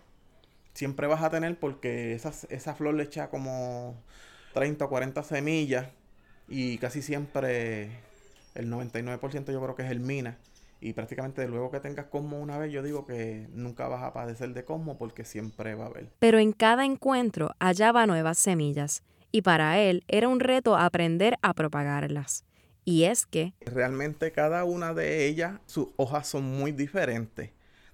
siempre 0.73 1.07
vas 1.07 1.21
a 1.23 1.29
tener 1.29 1.59
porque 1.59 2.13
esas, 2.13 2.45
esa 2.49 2.75
flor 2.75 2.95
le 2.95 3.03
echa 3.03 3.29
como 3.29 3.95
30 4.53 4.85
o 4.85 4.89
40 4.89 5.23
semillas 5.23 5.87
y 6.47 6.77
casi 6.77 7.01
siempre 7.01 7.91
el 8.55 8.69
99% 8.71 9.51
yo 9.51 9.61
creo 9.61 9.75
que 9.75 9.83
es 9.83 9.91
el 9.91 9.99
mina 9.99 10.37
y 10.83 10.93
prácticamente 10.93 11.47
luego 11.47 11.71
que 11.71 11.79
tengas 11.79 12.07
Cosmo 12.07 12.39
una 12.39 12.57
vez, 12.57 12.71
yo 12.71 12.83
digo 12.83 13.05
que 13.05 13.47
nunca 13.53 13.87
vas 13.87 14.03
a 14.03 14.11
padecer 14.11 14.53
de 14.53 14.65
Cosmo 14.65 14.97
porque 14.97 15.23
siempre 15.23 15.75
va 15.75 15.85
a 15.85 15.87
haber. 15.87 16.09
Pero 16.19 16.39
en 16.39 16.51
cada 16.51 16.83
encuentro 16.83 17.55
hallaba 17.59 18.05
nuevas 18.05 18.37
semillas 18.37 19.01
y 19.31 19.43
para 19.43 19.79
él 19.79 20.03
era 20.09 20.27
un 20.27 20.41
reto 20.41 20.75
aprender 20.75 21.37
a 21.41 21.53
propagarlas. 21.53 22.43
Y 22.83 23.03
es 23.05 23.25
que... 23.25 23.53
Realmente 23.61 24.33
cada 24.33 24.65
una 24.65 24.93
de 24.93 25.25
ellas, 25.25 25.59
sus 25.67 25.87
hojas 25.95 26.27
son 26.27 26.43
muy 26.43 26.73
diferentes. 26.73 27.51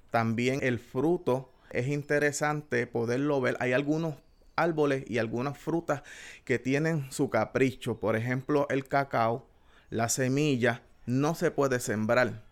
También 0.10 0.60
el 0.64 0.80
fruto 0.80 1.52
es 1.70 1.88
interesante 1.88 2.88
poderlo 2.88 3.40
ver. 3.40 3.56
Hay 3.60 3.74
algunos 3.74 4.16
árboles 4.56 5.04
y 5.08 5.20
algunas 5.20 5.60
frutas 5.60 6.02
que 6.44 6.58
tienen 6.58 7.12
su 7.12 7.30
capricho. 7.30 8.00
Por 8.00 8.16
ejemplo, 8.16 8.66
el 8.70 8.88
cacao, 8.88 9.46
la 9.92 10.10
semilla, 10.10 10.82
no 11.06 11.36
se 11.36 11.52
puede 11.52 11.80
sembrar 11.80 12.49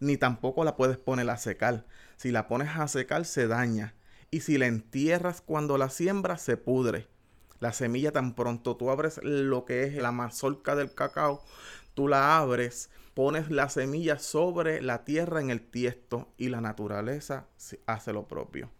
ni 0.00 0.16
tampoco 0.16 0.64
la 0.64 0.76
puedes 0.76 0.98
poner 0.98 1.28
a 1.30 1.36
secar. 1.36 1.86
Si 2.16 2.30
la 2.30 2.48
pones 2.48 2.76
a 2.76 2.88
secar 2.88 3.24
se 3.24 3.46
daña. 3.46 3.94
Y 4.30 4.40
si 4.40 4.58
la 4.58 4.66
entierras 4.66 5.40
cuando 5.40 5.78
la 5.78 5.88
siembras 5.88 6.42
se 6.42 6.56
pudre. 6.56 7.08
La 7.60 7.72
semilla 7.72 8.12
tan 8.12 8.34
pronto 8.34 8.76
tú 8.76 8.90
abres 8.90 9.20
lo 9.22 9.64
que 9.64 9.84
es 9.84 9.94
la 9.94 10.12
mazorca 10.12 10.76
del 10.76 10.92
cacao, 10.94 11.42
tú 11.94 12.06
la 12.06 12.36
abres, 12.36 12.90
pones 13.14 13.50
la 13.50 13.70
semilla 13.70 14.18
sobre 14.18 14.82
la 14.82 15.04
tierra 15.04 15.40
en 15.40 15.48
el 15.48 15.62
tiesto 15.62 16.28
y 16.36 16.50
la 16.50 16.60
naturaleza 16.60 17.46
hace 17.86 18.12
lo 18.12 18.28
propio. 18.28 18.70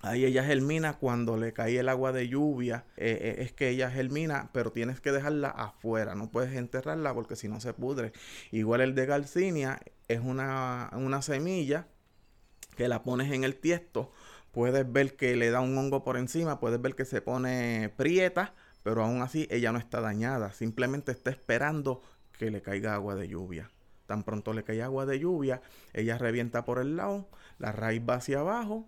Ahí 0.00 0.24
ella 0.24 0.42
germina 0.42 0.94
cuando 0.94 1.36
le 1.36 1.52
cae 1.52 1.78
el 1.78 1.88
agua 1.88 2.10
de 2.10 2.28
lluvia. 2.28 2.84
Eh, 2.96 3.18
eh, 3.20 3.42
es 3.42 3.52
que 3.52 3.68
ella 3.68 3.88
germina, 3.88 4.50
pero 4.52 4.72
tienes 4.72 5.00
que 5.00 5.12
dejarla 5.12 5.48
afuera. 5.48 6.16
No 6.16 6.28
puedes 6.28 6.56
enterrarla 6.56 7.14
porque 7.14 7.36
si 7.36 7.46
no 7.46 7.60
se 7.60 7.72
pudre. 7.72 8.12
Igual 8.50 8.80
el 8.80 8.96
de 8.96 9.06
Garcinia 9.06 9.80
es 10.08 10.20
una, 10.20 10.90
una 10.92 11.22
semilla 11.22 11.86
que 12.76 12.88
la 12.88 13.02
pones 13.02 13.32
en 13.32 13.44
el 13.44 13.56
tiesto. 13.56 14.12
Puedes 14.50 14.90
ver 14.90 15.16
que 15.16 15.36
le 15.36 15.50
da 15.50 15.60
un 15.60 15.76
hongo 15.76 16.04
por 16.04 16.16
encima. 16.16 16.60
Puedes 16.60 16.80
ver 16.80 16.94
que 16.94 17.04
se 17.04 17.22
pone 17.22 17.92
prieta. 17.96 18.54
Pero 18.82 19.04
aún 19.04 19.22
así 19.22 19.46
ella 19.50 19.72
no 19.72 19.78
está 19.78 20.00
dañada. 20.00 20.52
Simplemente 20.52 21.12
está 21.12 21.30
esperando 21.30 22.02
que 22.38 22.50
le 22.50 22.62
caiga 22.62 22.94
agua 22.94 23.14
de 23.14 23.28
lluvia. 23.28 23.70
Tan 24.06 24.24
pronto 24.24 24.52
le 24.52 24.64
cae 24.64 24.82
agua 24.82 25.06
de 25.06 25.20
lluvia, 25.20 25.62
ella 25.92 26.18
revienta 26.18 26.64
por 26.64 26.78
el 26.78 26.96
lado, 26.96 27.28
la 27.58 27.72
raíz 27.72 28.02
va 28.06 28.16
hacia 28.16 28.40
abajo 28.40 28.86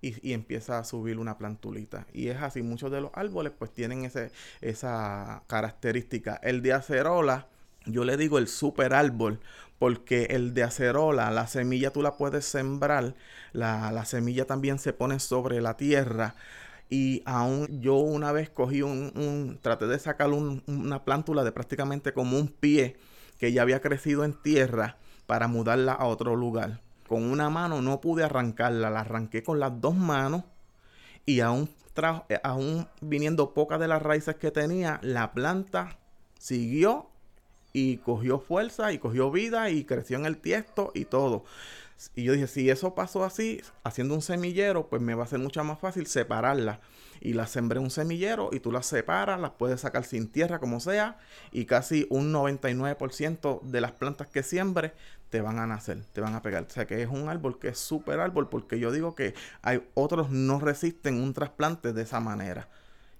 y, 0.00 0.32
empieza 0.32 0.78
a 0.78 0.84
subir 0.84 1.18
una 1.18 1.38
plantulita. 1.38 2.06
Y 2.12 2.28
es 2.28 2.42
así, 2.42 2.62
muchos 2.62 2.90
de 2.90 3.00
los 3.00 3.10
árboles 3.14 3.52
pues 3.56 3.72
tienen 3.72 4.04
ese, 4.04 4.32
esa 4.60 5.44
característica. 5.46 6.40
El 6.42 6.62
de 6.62 6.72
acerola, 6.72 7.48
yo 7.86 8.04
le 8.04 8.16
digo 8.16 8.38
el 8.38 8.48
super 8.48 8.94
árbol, 8.94 9.40
porque 9.78 10.24
el 10.30 10.54
de 10.54 10.62
acerola, 10.62 11.30
la 11.30 11.46
semilla 11.46 11.92
tú 11.92 12.02
la 12.02 12.16
puedes 12.16 12.44
sembrar, 12.44 13.14
la, 13.52 14.04
semilla 14.04 14.46
también 14.46 14.78
se 14.78 14.92
pone 14.92 15.20
sobre 15.20 15.60
la 15.60 15.76
tierra. 15.76 16.34
Y 16.90 17.22
aún 17.24 17.80
yo 17.80 17.96
una 17.96 18.32
vez 18.32 18.50
cogí 18.50 18.82
un, 18.82 19.58
traté 19.62 19.86
de 19.86 19.98
sacar 19.98 20.30
una 20.30 21.04
plántula 21.04 21.44
de 21.44 21.52
prácticamente 21.52 22.12
como 22.12 22.38
un 22.38 22.48
pie 22.48 22.96
que 23.38 23.52
ya 23.52 23.62
había 23.62 23.80
crecido 23.80 24.24
en 24.24 24.34
tierra 24.34 24.96
para 25.26 25.48
mudarla 25.48 25.92
a 25.92 26.06
otro 26.06 26.36
lugar 26.36 26.80
con 27.08 27.22
una 27.24 27.50
mano 27.50 27.82
no 27.82 28.00
pude 28.00 28.24
arrancarla, 28.24 28.90
la 28.90 29.00
arranqué 29.00 29.42
con 29.42 29.60
las 29.60 29.80
dos 29.80 29.94
manos 29.94 30.44
y 31.26 31.40
aún, 31.40 31.70
eh, 32.28 32.40
aún 32.42 32.88
viniendo 33.00 33.54
pocas 33.54 33.80
de 33.80 33.88
las 33.88 34.02
raíces 34.02 34.36
que 34.36 34.50
tenía, 34.50 34.98
la 35.02 35.32
planta 35.32 35.98
siguió 36.38 37.10
y 37.74 37.98
cogió 37.98 38.38
fuerza 38.38 38.92
y 38.92 38.98
cogió 38.98 39.30
vida 39.30 39.68
y 39.68 39.84
creció 39.84 40.16
en 40.16 40.24
el 40.24 40.38
tiesto 40.38 40.92
y 40.94 41.04
todo. 41.04 41.44
Y 42.14 42.24
yo 42.24 42.32
dije, 42.32 42.46
si 42.46 42.70
eso 42.70 42.94
pasó 42.94 43.24
así, 43.24 43.60
haciendo 43.82 44.14
un 44.14 44.22
semillero, 44.22 44.88
pues 44.88 45.02
me 45.02 45.14
va 45.14 45.24
a 45.24 45.28
ser 45.28 45.40
mucho 45.40 45.62
más 45.64 45.78
fácil 45.78 46.06
separarla. 46.06 46.80
Y 47.20 47.32
la 47.32 47.46
sembré 47.46 47.80
un 47.80 47.90
semillero 47.90 48.50
y 48.52 48.60
tú 48.60 48.70
las 48.70 48.86
separas, 48.86 49.40
las 49.40 49.52
puedes 49.52 49.80
sacar 49.80 50.04
sin 50.04 50.28
tierra, 50.28 50.60
como 50.60 50.80
sea. 50.80 51.18
Y 51.52 51.64
casi 51.64 52.06
un 52.10 52.32
99% 52.32 53.62
de 53.62 53.80
las 53.80 53.92
plantas 53.92 54.28
que 54.28 54.42
siembre 54.42 54.92
te 55.30 55.40
van 55.40 55.58
a 55.58 55.66
nacer, 55.66 56.04
te 56.12 56.20
van 56.20 56.34
a 56.34 56.42
pegar. 56.42 56.64
O 56.68 56.70
sea 56.70 56.86
que 56.86 57.02
es 57.02 57.08
un 57.08 57.28
árbol 57.28 57.58
que 57.58 57.68
es 57.68 57.78
súper 57.78 58.20
árbol 58.20 58.48
porque 58.48 58.78
yo 58.78 58.92
digo 58.92 59.14
que 59.16 59.34
hay 59.62 59.82
otros 59.94 60.30
no 60.30 60.60
resisten 60.60 61.20
un 61.20 61.32
trasplante 61.32 61.92
de 61.92 62.02
esa 62.02 62.20
manera. 62.20 62.68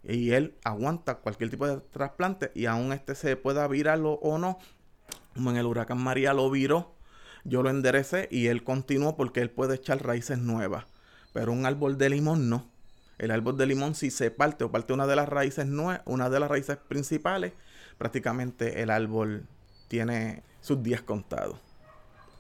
Y 0.07 0.33
él 0.33 0.55
aguanta 0.65 1.17
cualquier 1.17 1.51
tipo 1.51 1.67
de 1.67 1.81
trasplante 1.81 2.53
y 2.55 2.67
aún 2.67 2.93
este 2.93 3.15
se 3.15 3.37
pueda 3.37 3.67
virarlo 3.69 4.15
o 4.15 4.39
no. 4.39 4.59
Como 5.35 5.51
en 5.51 5.57
el 5.57 5.67
huracán 5.67 5.99
María 5.99 6.35
lo 6.35 6.51
viró, 6.51 6.95
yo 7.45 7.63
lo 7.63 7.71
enderecé 7.71 8.29
y 8.31 8.49
él 8.49 8.65
continuó 8.65 9.17
porque 9.17 9.41
él 9.41 9.51
puede 9.51 9.77
echar 9.77 10.05
raíces 10.05 10.39
nuevas. 10.39 10.85
Pero 11.33 11.53
un 11.53 11.67
árbol 11.67 11.99
de 11.99 12.11
limón 12.11 12.49
no. 12.49 12.71
El 13.19 13.31
árbol 13.31 13.57
de 13.57 13.67
limón 13.67 13.95
si 13.95 14.11
se 14.11 14.31
parte 14.31 14.65
o 14.65 14.71
parte 14.71 14.93
una 14.93 15.07
de 15.07 15.17
las 15.17 15.29
raíces 15.29 15.67
nuevas, 15.67 16.03
una 16.05 16.29
de 16.29 16.41
las 16.41 16.51
raíces 16.51 16.77
principales, 16.77 17.53
prácticamente 17.97 18.83
el 18.83 18.91
árbol 18.91 19.47
tiene 19.89 20.43
sus 20.61 20.83
días 20.83 21.03
contados. 21.03 21.59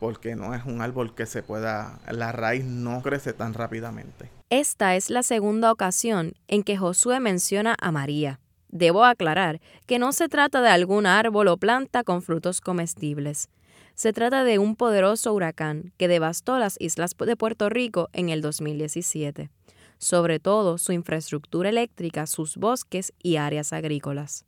Porque 0.00 0.36
no 0.36 0.54
es 0.54 0.64
un 0.64 0.82
árbol 0.82 1.14
que 1.14 1.26
se 1.26 1.42
pueda, 1.42 2.00
la 2.10 2.32
raíz 2.32 2.64
no 2.64 3.00
crece 3.02 3.32
tan 3.32 3.54
rápidamente. 3.54 4.28
Esta 4.56 4.94
es 4.94 5.10
la 5.10 5.24
segunda 5.24 5.72
ocasión 5.72 6.34
en 6.46 6.62
que 6.62 6.76
Josué 6.76 7.18
menciona 7.18 7.74
a 7.80 7.90
María. 7.90 8.38
Debo 8.68 9.04
aclarar 9.04 9.60
que 9.88 9.98
no 9.98 10.12
se 10.12 10.28
trata 10.28 10.62
de 10.62 10.68
algún 10.68 11.06
árbol 11.06 11.48
o 11.48 11.56
planta 11.56 12.04
con 12.04 12.22
frutos 12.22 12.60
comestibles. 12.60 13.48
Se 13.94 14.12
trata 14.12 14.44
de 14.44 14.60
un 14.60 14.76
poderoso 14.76 15.34
huracán 15.34 15.92
que 15.96 16.06
devastó 16.06 16.56
las 16.60 16.76
islas 16.80 17.16
de 17.18 17.34
Puerto 17.34 17.68
Rico 17.68 18.10
en 18.12 18.28
el 18.28 18.42
2017, 18.42 19.50
sobre 19.98 20.38
todo 20.38 20.78
su 20.78 20.92
infraestructura 20.92 21.70
eléctrica, 21.70 22.28
sus 22.28 22.56
bosques 22.56 23.12
y 23.20 23.38
áreas 23.38 23.72
agrícolas. 23.72 24.44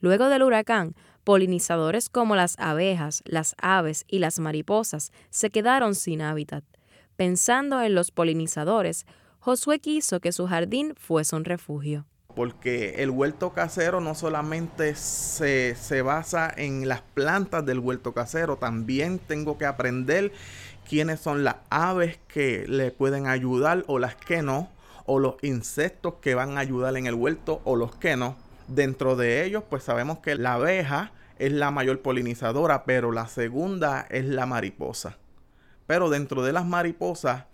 Luego 0.00 0.30
del 0.30 0.42
huracán, 0.42 0.94
polinizadores 1.22 2.08
como 2.08 2.34
las 2.34 2.58
abejas, 2.58 3.22
las 3.26 3.56
aves 3.58 4.06
y 4.08 4.20
las 4.20 4.38
mariposas 4.38 5.12
se 5.28 5.50
quedaron 5.50 5.94
sin 5.94 6.22
hábitat. 6.22 6.64
Pensando 7.16 7.82
en 7.82 7.94
los 7.94 8.10
polinizadores, 8.10 9.04
Josué 9.44 9.78
quiso 9.78 10.20
que 10.20 10.32
su 10.32 10.46
jardín 10.46 10.94
fuese 10.96 11.36
un 11.36 11.44
refugio 11.44 12.06
porque 12.34 13.02
el 13.02 13.10
huerto 13.10 13.52
casero 13.52 14.00
no 14.00 14.14
solamente 14.14 14.94
se, 14.94 16.02
basa 16.02 16.50
en 16.56 16.88
las 16.88 17.02
plantas 17.02 17.64
del 17.66 17.78
huerto 17.78 18.14
casero, 18.14 18.56
también 18.56 19.18
tengo 19.18 19.58
que 19.58 19.66
aprender 19.66 20.32
quiénes 20.88 21.20
son 21.20 21.44
las 21.44 21.56
aves 21.68 22.18
que 22.26 22.64
le 22.66 22.90
pueden 22.90 23.26
ayudar 23.26 23.84
o 23.86 23.98
las 23.98 24.16
que 24.16 24.40
no, 24.40 24.70
o 25.04 25.18
los 25.18 25.34
insectos 25.42 26.14
que 26.22 26.34
van 26.34 26.56
a 26.56 26.60
ayudar 26.60 26.96
en 26.96 27.06
el 27.06 27.14
huerto 27.14 27.60
o 27.64 27.76
los 27.76 27.94
que 27.94 28.16
no. 28.16 28.36
Dentro 28.66 29.14
de 29.14 29.44
ellos, 29.44 29.62
pues 29.68 29.84
sabemos 29.84 30.20
que 30.20 30.36
la 30.36 30.54
abeja 30.54 31.12
es 31.38 31.52
la 31.52 31.70
mayor 31.70 32.00
polinizadora, 32.00 32.84
pero 32.84 33.12
la 33.12 33.26
segunda 33.26 34.06
es 34.08 34.24
la 34.24 34.46
mariposa. 34.46 35.18
Pero 35.86 36.08
dentro 36.08 36.42
de 36.42 36.54
las 36.54 36.64
mariposas 36.64 37.44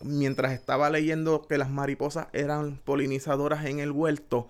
mientras 0.00 0.52
estaba 0.52 0.90
leyendo 0.90 1.46
que 1.46 1.58
las 1.58 1.70
mariposas 1.70 2.28
eran 2.32 2.76
polinizadoras 2.84 3.64
en 3.66 3.80
el 3.80 3.90
huerto, 3.90 4.48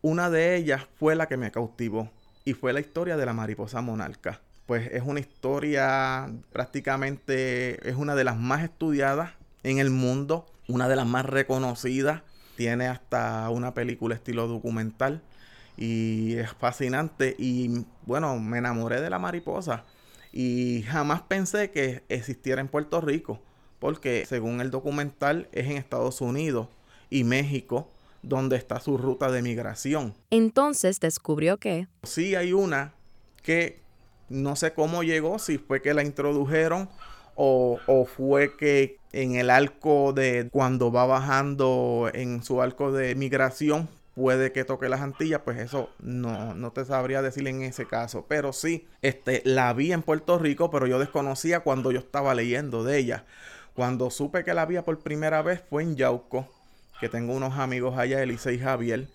una 0.00 0.30
de 0.30 0.56
ellas 0.56 0.86
fue 0.98 1.14
la 1.14 1.26
que 1.26 1.36
me 1.36 1.52
cautivó 1.52 2.10
y 2.44 2.54
fue 2.54 2.72
la 2.72 2.80
historia 2.80 3.16
de 3.16 3.26
la 3.26 3.32
mariposa 3.32 3.80
monarca. 3.80 4.40
Pues 4.66 4.90
es 4.92 5.02
una 5.04 5.20
historia 5.20 6.30
prácticamente, 6.52 7.88
es 7.88 7.96
una 7.96 8.14
de 8.14 8.24
las 8.24 8.36
más 8.36 8.62
estudiadas 8.64 9.32
en 9.62 9.78
el 9.78 9.90
mundo, 9.90 10.46
una 10.68 10.88
de 10.88 10.96
las 10.96 11.06
más 11.06 11.26
reconocidas, 11.26 12.22
tiene 12.56 12.86
hasta 12.86 13.48
una 13.50 13.74
película 13.74 14.14
estilo 14.14 14.46
documental 14.46 15.22
y 15.76 16.34
es 16.34 16.52
fascinante. 16.52 17.34
Y 17.38 17.84
bueno, 18.06 18.38
me 18.38 18.58
enamoré 18.58 19.00
de 19.00 19.10
la 19.10 19.18
mariposa 19.18 19.84
y 20.32 20.82
jamás 20.88 21.22
pensé 21.22 21.70
que 21.70 22.02
existiera 22.08 22.60
en 22.60 22.68
Puerto 22.68 23.00
Rico 23.00 23.40
porque 23.82 24.24
según 24.26 24.60
el 24.60 24.70
documental 24.70 25.48
es 25.50 25.66
en 25.66 25.76
Estados 25.76 26.20
Unidos 26.20 26.68
y 27.10 27.24
México 27.24 27.88
donde 28.22 28.54
está 28.54 28.78
su 28.78 28.96
ruta 28.96 29.28
de 29.32 29.42
migración. 29.42 30.14
Entonces 30.30 31.00
descubrió 31.00 31.56
que... 31.56 31.88
Sí 32.04 32.36
hay 32.36 32.52
una 32.52 32.94
que 33.42 33.80
no 34.28 34.54
sé 34.54 34.72
cómo 34.72 35.02
llegó, 35.02 35.40
si 35.40 35.58
fue 35.58 35.82
que 35.82 35.94
la 35.94 36.04
introdujeron 36.04 36.88
o, 37.34 37.80
o, 37.88 38.04
fue 38.04 38.56
que 38.56 38.98
en 39.10 39.34
el 39.34 39.50
arco 39.50 40.12
de 40.12 40.48
cuando 40.52 40.92
va 40.92 41.04
bajando 41.06 42.08
en 42.14 42.44
su 42.44 42.62
arco 42.62 42.92
de 42.92 43.16
migración 43.16 43.88
puede 44.14 44.52
que 44.52 44.64
toque 44.64 44.88
las 44.88 45.00
Antillas, 45.00 45.40
pues 45.44 45.58
eso 45.58 45.90
no, 46.00 46.54
no 46.54 46.72
te 46.72 46.84
sabría 46.84 47.22
decir 47.22 47.46
en 47.48 47.62
ese 47.62 47.86
caso. 47.86 48.26
Pero 48.28 48.52
sí, 48.52 48.86
este, 49.00 49.42
la 49.44 49.72
vi 49.72 49.92
en 49.92 50.02
Puerto 50.02 50.38
Rico, 50.38 50.70
pero 50.70 50.86
yo 50.86 50.98
desconocía 50.98 51.60
cuando 51.60 51.90
yo 51.92 52.00
estaba 52.00 52.34
leyendo 52.34 52.84
de 52.84 52.98
ella. 52.98 53.24
Cuando 53.74 54.10
supe 54.10 54.44
que 54.44 54.52
la 54.52 54.66
vi 54.66 54.78
por 54.80 54.98
primera 55.00 55.40
vez 55.42 55.62
fue 55.68 55.82
en 55.82 55.96
Yauco, 55.96 56.46
que 57.00 57.08
tengo 57.08 57.34
unos 57.34 57.58
amigos 57.58 57.98
allá, 57.98 58.22
Elise 58.22 58.52
y 58.52 58.58
Javier, 58.58 59.08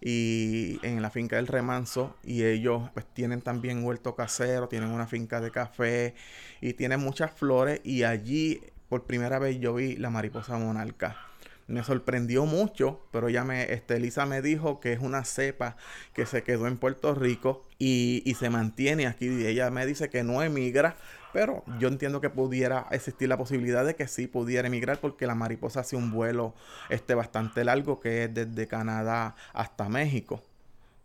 y 0.00 0.78
en 0.82 1.00
la 1.00 1.10
finca 1.10 1.36
del 1.36 1.46
Remanso, 1.46 2.16
y 2.24 2.44
ellos 2.44 2.90
pues 2.92 3.06
tienen 3.06 3.40
también 3.40 3.84
huerto 3.84 4.16
casero, 4.16 4.68
tienen 4.68 4.90
una 4.90 5.06
finca 5.06 5.40
de 5.40 5.50
café 5.50 6.14
y 6.60 6.72
tienen 6.72 7.00
muchas 7.00 7.30
flores, 7.30 7.80
y 7.84 8.02
allí 8.02 8.60
por 8.88 9.04
primera 9.04 9.38
vez 9.38 9.60
yo 9.60 9.74
vi 9.74 9.96
la 9.96 10.10
mariposa 10.10 10.58
monarca 10.58 11.29
me 11.70 11.84
sorprendió 11.84 12.46
mucho, 12.46 13.00
pero 13.12 13.28
ella 13.28 13.44
me, 13.44 13.72
este, 13.72 13.96
Elisa 13.96 14.26
me 14.26 14.42
dijo 14.42 14.80
que 14.80 14.92
es 14.92 15.00
una 15.00 15.24
cepa 15.24 15.76
que 16.12 16.26
se 16.26 16.42
quedó 16.42 16.66
en 16.66 16.76
Puerto 16.76 17.14
Rico 17.14 17.62
y, 17.78 18.22
y, 18.24 18.34
se 18.34 18.50
mantiene 18.50 19.06
aquí. 19.06 19.26
Y 19.26 19.46
ella 19.46 19.70
me 19.70 19.86
dice 19.86 20.10
que 20.10 20.24
no 20.24 20.42
emigra, 20.42 20.96
pero 21.32 21.62
yo 21.78 21.88
entiendo 21.88 22.20
que 22.20 22.28
pudiera 22.28 22.86
existir 22.90 23.28
la 23.28 23.38
posibilidad 23.38 23.84
de 23.84 23.94
que 23.94 24.08
sí 24.08 24.26
pudiera 24.26 24.66
emigrar 24.66 24.98
porque 24.98 25.26
la 25.26 25.34
mariposa 25.34 25.80
hace 25.80 25.96
un 25.96 26.10
vuelo 26.10 26.54
este, 26.88 27.14
bastante 27.14 27.64
largo 27.64 28.00
que 28.00 28.24
es 28.24 28.34
desde 28.34 28.66
Canadá 28.66 29.36
hasta 29.52 29.88
México. 29.88 30.42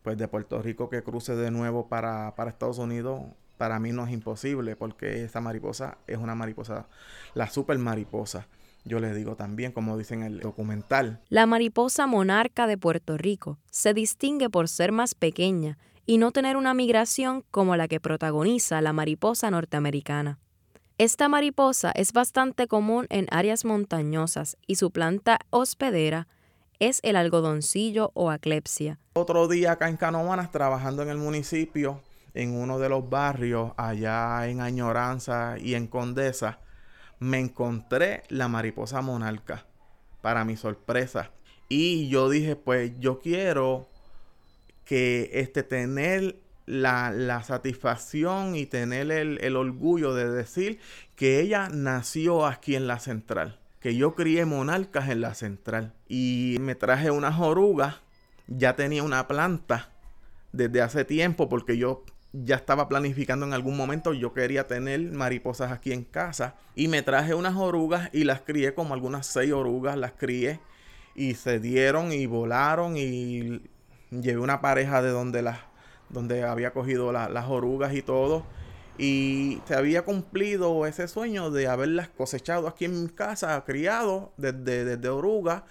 Pues 0.01 0.17
de 0.17 0.27
Puerto 0.27 0.61
Rico 0.61 0.89
que 0.89 1.03
cruce 1.03 1.35
de 1.35 1.51
nuevo 1.51 1.87
para, 1.87 2.35
para 2.35 2.49
Estados 2.49 2.77
Unidos, 2.79 3.21
para 3.57 3.79
mí 3.79 3.91
no 3.91 4.05
es 4.05 4.11
imposible 4.11 4.75
porque 4.75 5.23
esa 5.23 5.41
mariposa 5.41 5.97
es 6.07 6.17
una 6.17 6.35
mariposa, 6.35 6.87
la 7.33 7.49
super 7.49 7.77
mariposa. 7.77 8.47
Yo 8.85 8.99
les 8.99 9.15
digo 9.15 9.35
también, 9.35 9.71
como 9.71 9.97
dicen 9.97 10.21
en 10.21 10.33
el 10.33 10.39
documental. 10.39 11.19
La 11.29 11.47
mariposa 11.47 12.05
monarca 12.05 12.67
de 12.67 12.77
Puerto 12.77 13.17
Rico 13.17 13.57
se 13.71 13.93
distingue 13.93 14.49
por 14.49 14.69
ser 14.69 14.91
más 14.91 15.15
pequeña 15.15 15.77
y 16.05 16.19
no 16.19 16.31
tener 16.31 16.55
una 16.55 16.75
migración 16.75 17.43
como 17.49 17.75
la 17.75 17.87
que 17.87 17.99
protagoniza 17.99 18.81
la 18.81 18.93
mariposa 18.93 19.49
norteamericana. 19.49 20.37
Esta 20.99 21.27
mariposa 21.27 21.91
es 21.91 22.13
bastante 22.13 22.67
común 22.67 23.07
en 23.09 23.27
áreas 23.31 23.65
montañosas 23.65 24.55
y 24.67 24.75
su 24.75 24.91
planta 24.91 25.39
hospedera 25.49 26.27
es 26.79 26.99
el 27.03 27.15
algodoncillo 27.15 28.11
o 28.13 28.29
aclepsia. 28.29 28.99
Otro 29.13 29.47
día 29.47 29.73
acá 29.73 29.89
en 29.89 29.97
Canovanas, 29.97 30.51
trabajando 30.51 31.01
en 31.01 31.09
el 31.09 31.17
municipio, 31.17 32.01
en 32.33 32.53
uno 32.53 32.79
de 32.79 32.89
los 32.89 33.09
barrios 33.09 33.71
allá 33.77 34.47
en 34.47 34.61
Añoranza 34.61 35.55
y 35.57 35.73
en 35.73 35.87
Condesa, 35.87 36.59
me 37.19 37.39
encontré 37.39 38.23
la 38.29 38.47
mariposa 38.47 39.01
monarca, 39.01 39.65
para 40.21 40.45
mi 40.45 40.57
sorpresa. 40.57 41.31
Y 41.69 42.09
yo 42.09 42.29
dije, 42.29 42.55
pues 42.55 42.93
yo 42.99 43.19
quiero 43.19 43.89
que 44.85 45.29
este, 45.33 45.63
tener 45.63 46.37
la, 46.65 47.43
satisfacción 47.43 48.55
y 48.55 48.65
tener 48.65 49.11
el, 49.11 49.39
el, 49.41 49.55
orgullo 49.55 50.13
de 50.13 50.29
decir 50.29 50.79
que 51.15 51.39
ella 51.39 51.69
nació 51.71 52.45
aquí 52.45 52.75
en 52.75 52.87
la 52.87 52.99
central, 52.99 53.59
que 53.79 53.95
yo 53.95 54.15
crié 54.15 54.45
monarcas 54.45 55.09
en 55.09 55.21
la 55.21 55.33
central. 55.33 55.93
Y 56.07 56.57
me 56.59 56.75
traje 56.75 57.11
unas 57.11 57.39
orugas, 57.39 58.01
ya 58.47 58.75
tenía 58.75 59.03
una 59.03 59.27
planta 59.27 59.91
desde 60.51 60.81
hace 60.81 61.05
tiempo 61.05 61.49
porque 61.49 61.77
yo 61.77 62.03
ya 62.43 62.55
estaba 62.55 62.89
planificando 62.89 63.45
en 63.45 63.53
algún 63.53 63.77
momento, 63.77 64.13
yo 64.13 64.33
quería 64.33 64.67
tener 64.67 64.99
mariposas 65.11 65.71
aquí 65.71 65.93
en 65.93 66.03
casa 66.03 66.55
y 66.75 66.87
me 66.87 67.01
traje 67.01 67.33
unas 67.33 67.55
orugas 67.55 68.09
y 68.11 68.23
las 68.23 68.41
crié 68.41 68.73
como 68.73 68.93
algunas 68.93 69.25
seis 69.27 69.53
orugas, 69.53 69.97
las 69.97 70.13
crié 70.13 70.59
y 71.15 71.35
se 71.35 71.59
dieron 71.59 72.11
y 72.11 72.25
volaron 72.25 72.97
y 72.97 73.61
llevé 74.09 74.39
una 74.39 74.61
pareja 74.61 75.01
de 75.01 75.09
donde 75.09 75.41
las 75.41 75.59
donde 76.09 76.43
había 76.43 76.71
cogido 76.71 77.11
las 77.11 77.45
orugas 77.47 77.93
y 77.93 78.01
todo 78.01 78.45
y 78.97 79.61
se 79.65 79.75
había 79.75 80.03
cumplido 80.03 80.85
ese 80.85 81.07
sueño 81.07 81.51
de 81.51 81.67
haberlas 81.67 82.09
cosechado 82.09 82.67
aquí 82.67 82.85
en 82.85 83.03
mi 83.03 83.09
casa, 83.09 83.61
criado 83.65 84.33
desde, 84.37 84.85
desde 84.85 85.09
orugas 85.09 85.63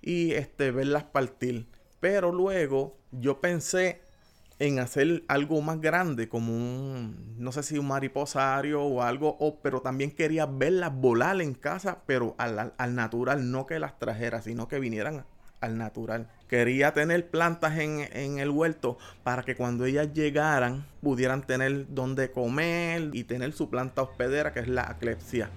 y 0.00 0.32
este 0.32 0.70
verlas 0.70 1.04
partir. 1.04 1.66
Pero 1.98 2.32
luego 2.32 2.96
yo 3.10 3.40
pensé 3.40 4.00
en 4.60 4.78
hacer 4.78 5.24
algo 5.26 5.62
más 5.62 5.80
grande, 5.80 6.28
como 6.28 6.52
un, 6.54 7.34
no 7.38 7.50
sé 7.50 7.62
si 7.62 7.78
un 7.78 7.88
mariposario 7.88 8.82
o 8.82 9.02
algo, 9.02 9.36
o, 9.40 9.58
pero 9.60 9.80
también 9.80 10.10
quería 10.10 10.44
verlas 10.44 10.94
volar 10.94 11.40
en 11.40 11.54
casa, 11.54 12.02
pero 12.06 12.34
al, 12.36 12.74
al, 12.76 12.94
natural, 12.94 13.50
no 13.50 13.66
que 13.66 13.78
las 13.78 13.98
trajera, 13.98 14.42
sino 14.42 14.68
que 14.68 14.78
vinieran 14.78 15.24
al 15.62 15.78
natural. 15.78 16.28
Quería 16.46 16.92
tener 16.92 17.30
plantas 17.30 17.78
en, 17.78 18.00
en, 18.12 18.38
el 18.38 18.50
huerto 18.50 18.98
para 19.22 19.44
que 19.44 19.56
cuando 19.56 19.86
ellas 19.86 20.12
llegaran 20.12 20.84
pudieran 21.00 21.46
tener 21.46 21.86
donde 21.88 22.30
comer 22.30 23.10
y 23.14 23.24
tener 23.24 23.54
su 23.54 23.70
planta 23.70 24.02
hospedera, 24.02 24.52
que 24.52 24.60
es 24.60 24.68
la 24.68 24.82
aclepsia. 24.82 25.48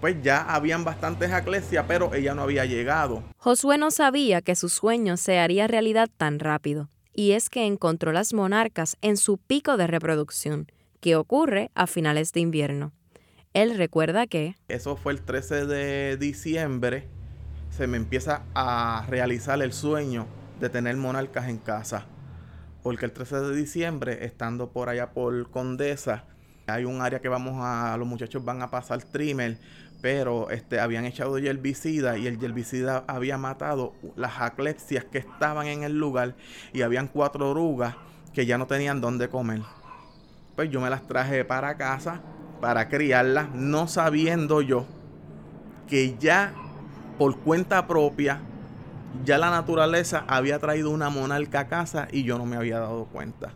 Pues 0.00 0.16
ya 0.22 0.42
habían 0.54 0.82
bastantes 0.82 1.30
aclepsia, 1.30 1.86
pero 1.86 2.14
ella 2.14 2.34
no 2.34 2.40
había 2.40 2.64
llegado. 2.64 3.22
Josué 3.36 3.76
no 3.76 3.90
sabía 3.90 4.40
que 4.40 4.56
su 4.56 4.70
sueño 4.70 5.18
se 5.18 5.38
haría 5.38 5.66
realidad 5.66 6.08
tan 6.16 6.38
rápido 6.38 6.88
y 7.14 7.32
es 7.32 7.50
que 7.50 7.66
encontró 7.66 8.12
las 8.12 8.32
monarcas 8.32 8.96
en 9.02 9.16
su 9.16 9.38
pico 9.38 9.76
de 9.76 9.86
reproducción, 9.86 10.70
que 11.00 11.16
ocurre 11.16 11.70
a 11.74 11.86
finales 11.86 12.32
de 12.32 12.40
invierno. 12.40 12.92
Él 13.52 13.76
recuerda 13.76 14.26
que... 14.26 14.54
Eso 14.68 14.96
fue 14.96 15.12
el 15.12 15.22
13 15.22 15.66
de 15.66 16.16
diciembre, 16.16 17.08
se 17.70 17.86
me 17.86 17.96
empieza 17.96 18.42
a 18.54 19.04
realizar 19.08 19.60
el 19.62 19.72
sueño 19.72 20.26
de 20.60 20.68
tener 20.68 20.96
monarcas 20.96 21.48
en 21.48 21.58
casa. 21.58 22.06
porque 22.82 23.04
el 23.04 23.12
13 23.12 23.40
de 23.40 23.56
diciembre, 23.56 24.24
estando 24.24 24.70
por 24.70 24.88
allá 24.88 25.10
por 25.10 25.50
Condesa, 25.50 26.24
hay 26.66 26.84
un 26.84 27.02
área 27.02 27.20
que 27.20 27.28
vamos 27.28 27.56
a, 27.58 27.96
los 27.98 28.08
muchachos 28.08 28.44
van 28.44 28.62
a 28.62 28.70
pasar 28.70 29.02
trimmer, 29.02 29.58
pero 30.00 30.50
este, 30.50 30.80
habían 30.80 31.04
echado 31.04 31.36
herbicida 31.36 32.16
y 32.16 32.26
el 32.26 32.42
herbicida 32.42 33.04
había 33.06 33.38
matado 33.38 33.92
las 34.16 34.40
aclepsias 34.40 35.04
que 35.04 35.18
estaban 35.18 35.66
en 35.66 35.82
el 35.82 35.98
lugar 35.98 36.34
y 36.72 36.82
habían 36.82 37.08
cuatro 37.08 37.50
orugas 37.50 37.96
que 38.32 38.46
ya 38.46 38.58
no 38.58 38.66
tenían 38.66 39.00
dónde 39.00 39.28
comer. 39.28 39.60
Pues 40.56 40.70
yo 40.70 40.80
me 40.80 40.90
las 40.90 41.06
traje 41.06 41.44
para 41.44 41.76
casa 41.76 42.20
para 42.60 42.88
criarlas, 42.88 43.48
no 43.54 43.88
sabiendo 43.88 44.60
yo 44.60 44.84
que 45.88 46.16
ya 46.18 46.52
por 47.18 47.36
cuenta 47.38 47.86
propia, 47.86 48.40
ya 49.24 49.38
la 49.38 49.50
naturaleza 49.50 50.24
había 50.28 50.58
traído 50.58 50.90
una 50.90 51.10
monarca 51.10 51.60
a 51.60 51.68
casa 51.68 52.06
y 52.12 52.22
yo 52.22 52.38
no 52.38 52.46
me 52.46 52.56
había 52.56 52.78
dado 52.78 53.06
cuenta. 53.06 53.52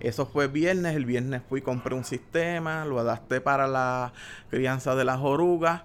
Eso 0.00 0.26
fue 0.26 0.46
viernes, 0.46 0.94
el 0.94 1.04
viernes 1.04 1.42
fui 1.48 1.60
compré 1.60 1.94
un 1.94 2.04
sistema, 2.04 2.84
lo 2.84 3.00
adapté 3.00 3.40
para 3.40 3.66
la 3.66 4.12
crianza 4.50 4.94
de 4.94 5.04
las 5.04 5.18
orugas 5.20 5.82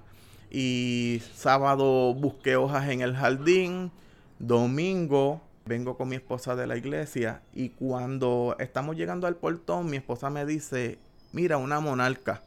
y 0.51 1.21
sábado 1.35 2.13
busqué 2.13 2.55
hojas 2.55 2.89
en 2.89 3.01
el 3.01 3.15
jardín, 3.15 3.91
domingo 4.39 5.41
vengo 5.65 5.97
con 5.97 6.09
mi 6.09 6.17
esposa 6.17 6.55
de 6.55 6.67
la 6.67 6.77
iglesia 6.77 7.41
y 7.53 7.69
cuando 7.69 8.55
estamos 8.59 8.95
llegando 8.95 9.27
al 9.27 9.35
portón 9.35 9.89
mi 9.89 9.97
esposa 9.97 10.29
me 10.29 10.45
dice, 10.45 10.99
mira, 11.31 11.57
una 11.57 11.79
monarca. 11.79 12.43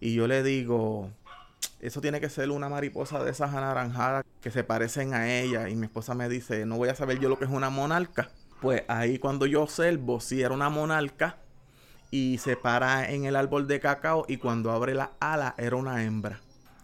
Y 0.00 0.14
yo 0.14 0.26
le 0.26 0.42
digo, 0.42 1.10
eso 1.80 2.00
tiene 2.00 2.20
que 2.20 2.28
ser 2.28 2.50
una 2.50 2.68
mariposa 2.68 3.22
de 3.22 3.30
esas 3.30 3.54
anaranjadas 3.54 4.24
que 4.40 4.50
se 4.50 4.64
parecen 4.64 5.14
a 5.14 5.32
ella. 5.32 5.68
Y 5.68 5.76
mi 5.76 5.86
esposa 5.86 6.14
me 6.14 6.28
dice, 6.28 6.66
no 6.66 6.76
voy 6.76 6.88
a 6.88 6.94
saber 6.94 7.18
yo 7.18 7.28
lo 7.28 7.38
que 7.38 7.44
es 7.44 7.50
una 7.50 7.70
monarca. 7.70 8.30
Pues 8.60 8.82
ahí 8.88 9.18
cuando 9.18 9.46
yo 9.46 9.62
observo 9.62 10.20
si 10.20 10.42
era 10.42 10.54
una 10.54 10.70
monarca 10.70 11.38
y 12.10 12.38
se 12.38 12.56
para 12.56 13.10
en 13.10 13.24
el 13.24 13.36
árbol 13.36 13.66
de 13.66 13.80
cacao 13.80 14.24
y 14.28 14.38
cuando 14.38 14.70
abre 14.70 14.94
la 14.94 15.12
ala 15.20 15.54
era 15.58 15.76
una 15.76 16.04
hembra. 16.04 16.40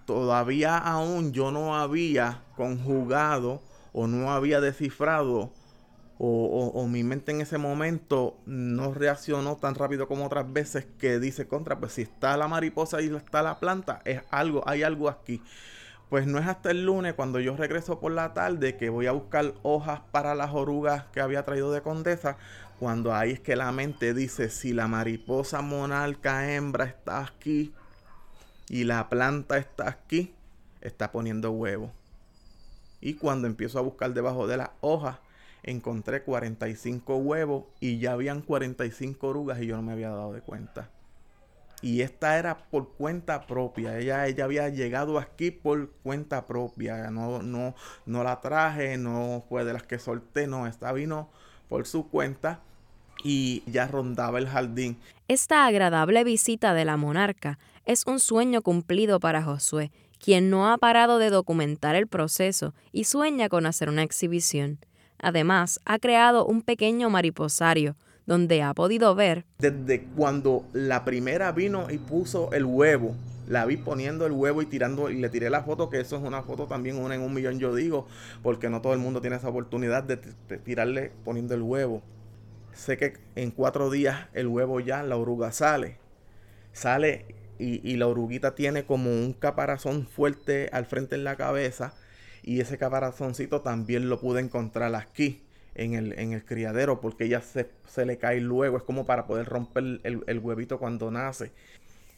Todavía 0.06 0.76
aún 0.78 1.32
yo 1.32 1.50
no 1.50 1.76
había 1.76 2.42
conjugado 2.56 3.62
o 3.92 4.06
no 4.06 4.32
había 4.32 4.60
descifrado 4.60 5.52
o, 6.24 6.86
mi 6.88 7.02
mente 7.02 7.32
en 7.32 7.40
ese 7.40 7.58
momento 7.58 8.36
no 8.46 8.94
reaccionó 8.94 9.56
tan 9.56 9.74
rápido 9.74 10.06
como 10.06 10.26
otras 10.26 10.52
veces 10.52 10.86
que 10.98 11.18
dice 11.18 11.48
contra, 11.48 11.80
pues 11.80 11.94
si 11.94 12.02
está 12.02 12.36
la 12.36 12.46
mariposa 12.46 13.02
y 13.02 13.12
está 13.12 13.42
la 13.42 13.58
planta, 13.58 14.02
es 14.04 14.20
algo, 14.30 14.62
hay 14.66 14.84
algo 14.84 15.08
aquí. 15.08 15.42
Pues 16.12 16.26
no 16.26 16.38
es 16.38 16.46
hasta 16.46 16.70
el 16.70 16.84
lunes 16.84 17.14
cuando 17.14 17.40
yo 17.40 17.56
regreso 17.56 17.98
por 17.98 18.12
la 18.12 18.34
tarde 18.34 18.76
que 18.76 18.90
voy 18.90 19.06
a 19.06 19.12
buscar 19.12 19.54
hojas 19.62 20.02
para 20.10 20.34
las 20.34 20.50
orugas 20.52 21.04
que 21.04 21.22
había 21.22 21.46
traído 21.46 21.72
de 21.72 21.80
Condesa. 21.80 22.36
Cuando 22.78 23.14
ahí 23.14 23.30
es 23.30 23.40
que 23.40 23.56
la 23.56 23.72
mente 23.72 24.12
dice 24.12 24.50
si 24.50 24.74
la 24.74 24.88
mariposa 24.88 25.62
monarca 25.62 26.52
hembra 26.52 26.84
está 26.84 27.24
aquí 27.24 27.72
y 28.68 28.84
la 28.84 29.08
planta 29.08 29.56
está 29.56 29.88
aquí, 29.88 30.34
está 30.82 31.12
poniendo 31.12 31.50
huevo. 31.50 31.90
Y 33.00 33.14
cuando 33.14 33.46
empiezo 33.46 33.78
a 33.78 33.82
buscar 33.82 34.12
debajo 34.12 34.46
de 34.46 34.58
las 34.58 34.70
hojas, 34.82 35.16
encontré 35.62 36.24
45 36.24 37.16
huevos 37.16 37.64
y 37.80 38.00
ya 38.00 38.12
habían 38.12 38.42
45 38.42 39.28
orugas 39.28 39.62
y 39.62 39.66
yo 39.66 39.76
no 39.76 39.82
me 39.82 39.92
había 39.92 40.10
dado 40.10 40.34
de 40.34 40.42
cuenta. 40.42 40.90
Y 41.82 42.02
esta 42.02 42.38
era 42.38 42.70
por 42.70 42.90
cuenta 42.94 43.46
propia. 43.46 43.98
Ella, 43.98 44.26
ella 44.26 44.44
había 44.44 44.68
llegado 44.68 45.18
aquí 45.18 45.50
por 45.50 45.90
cuenta 46.02 46.46
propia. 46.46 47.10
No, 47.10 47.42
no, 47.42 47.74
no 48.06 48.22
la 48.22 48.40
traje, 48.40 48.96
no 48.96 49.44
fue 49.48 49.64
de 49.64 49.72
las 49.72 49.82
que 49.82 49.98
solté, 49.98 50.46
no. 50.46 50.66
Esta 50.66 50.92
vino 50.92 51.28
por 51.68 51.86
su 51.86 52.08
cuenta 52.08 52.60
y 53.24 53.62
ya 53.66 53.88
rondaba 53.88 54.38
el 54.38 54.48
jardín. 54.48 54.98
Esta 55.28 55.66
agradable 55.66 56.24
visita 56.24 56.72
de 56.74 56.84
la 56.84 56.96
monarca 56.96 57.58
es 57.84 58.06
un 58.06 58.20
sueño 58.20 58.62
cumplido 58.62 59.18
para 59.20 59.42
Josué, 59.42 59.90
quien 60.18 60.50
no 60.50 60.70
ha 60.70 60.78
parado 60.78 61.18
de 61.18 61.30
documentar 61.30 61.96
el 61.96 62.06
proceso 62.06 62.74
y 62.92 63.04
sueña 63.04 63.48
con 63.48 63.66
hacer 63.66 63.88
una 63.88 64.02
exhibición. 64.02 64.78
Además, 65.18 65.80
ha 65.84 65.98
creado 65.98 66.44
un 66.46 66.62
pequeño 66.62 67.10
mariposario 67.10 67.96
donde 68.26 68.62
ha 68.62 68.74
podido 68.74 69.14
ver. 69.14 69.44
Desde 69.58 70.04
cuando 70.16 70.64
la 70.72 71.04
primera 71.04 71.52
vino 71.52 71.90
y 71.90 71.98
puso 71.98 72.52
el 72.52 72.64
huevo, 72.64 73.14
la 73.48 73.66
vi 73.66 73.76
poniendo 73.76 74.26
el 74.26 74.32
huevo 74.32 74.62
y 74.62 74.66
tirando, 74.66 75.10
y 75.10 75.20
le 75.20 75.28
tiré 75.28 75.50
la 75.50 75.62
foto, 75.62 75.90
que 75.90 76.00
eso 76.00 76.16
es 76.16 76.22
una 76.22 76.42
foto 76.42 76.66
también, 76.66 76.96
una 76.96 77.14
en 77.14 77.22
un 77.22 77.34
millón, 77.34 77.58
yo 77.58 77.74
digo, 77.74 78.06
porque 78.42 78.70
no 78.70 78.80
todo 78.80 78.92
el 78.94 79.00
mundo 79.00 79.20
tiene 79.20 79.36
esa 79.36 79.48
oportunidad 79.48 80.04
de, 80.04 80.16
tirarle 80.58 81.12
poniendo 81.24 81.54
el 81.54 81.62
huevo. 81.62 82.02
Sé 82.72 82.96
que 82.96 83.14
en 83.34 83.50
cuatro 83.50 83.90
días 83.90 84.28
el 84.32 84.46
huevo 84.46 84.80
ya, 84.80 85.02
la 85.02 85.16
oruga 85.16 85.52
sale. 85.52 85.98
Sale 86.72 87.26
y, 87.58 87.86
y 87.88 87.96
la 87.96 88.06
oruguita 88.06 88.54
tiene 88.54 88.84
como 88.84 89.10
un 89.10 89.34
caparazón 89.34 90.06
fuerte 90.06 90.70
al 90.72 90.86
frente 90.86 91.16
en 91.16 91.24
la 91.24 91.36
cabeza. 91.36 91.92
Y 92.42 92.60
ese 92.60 92.78
caparazoncito 92.78 93.60
también 93.60 94.08
lo 94.08 94.20
pude 94.20 94.40
encontrar 94.40 94.94
aquí 94.94 95.42
en 95.74 95.94
el, 95.94 96.18
en 96.18 96.32
el 96.32 96.44
criadero 96.44 97.00
porque 97.00 97.28
ya 97.28 97.40
se, 97.40 97.70
se, 97.86 98.06
le 98.06 98.18
cae 98.18 98.40
luego. 98.40 98.76
Es 98.76 98.82
como 98.82 99.06
para 99.06 99.26
poder 99.26 99.46
romper 99.46 100.00
el, 100.02 100.24
el, 100.26 100.38
huevito 100.38 100.78
cuando 100.78 101.10
nace. 101.10 101.52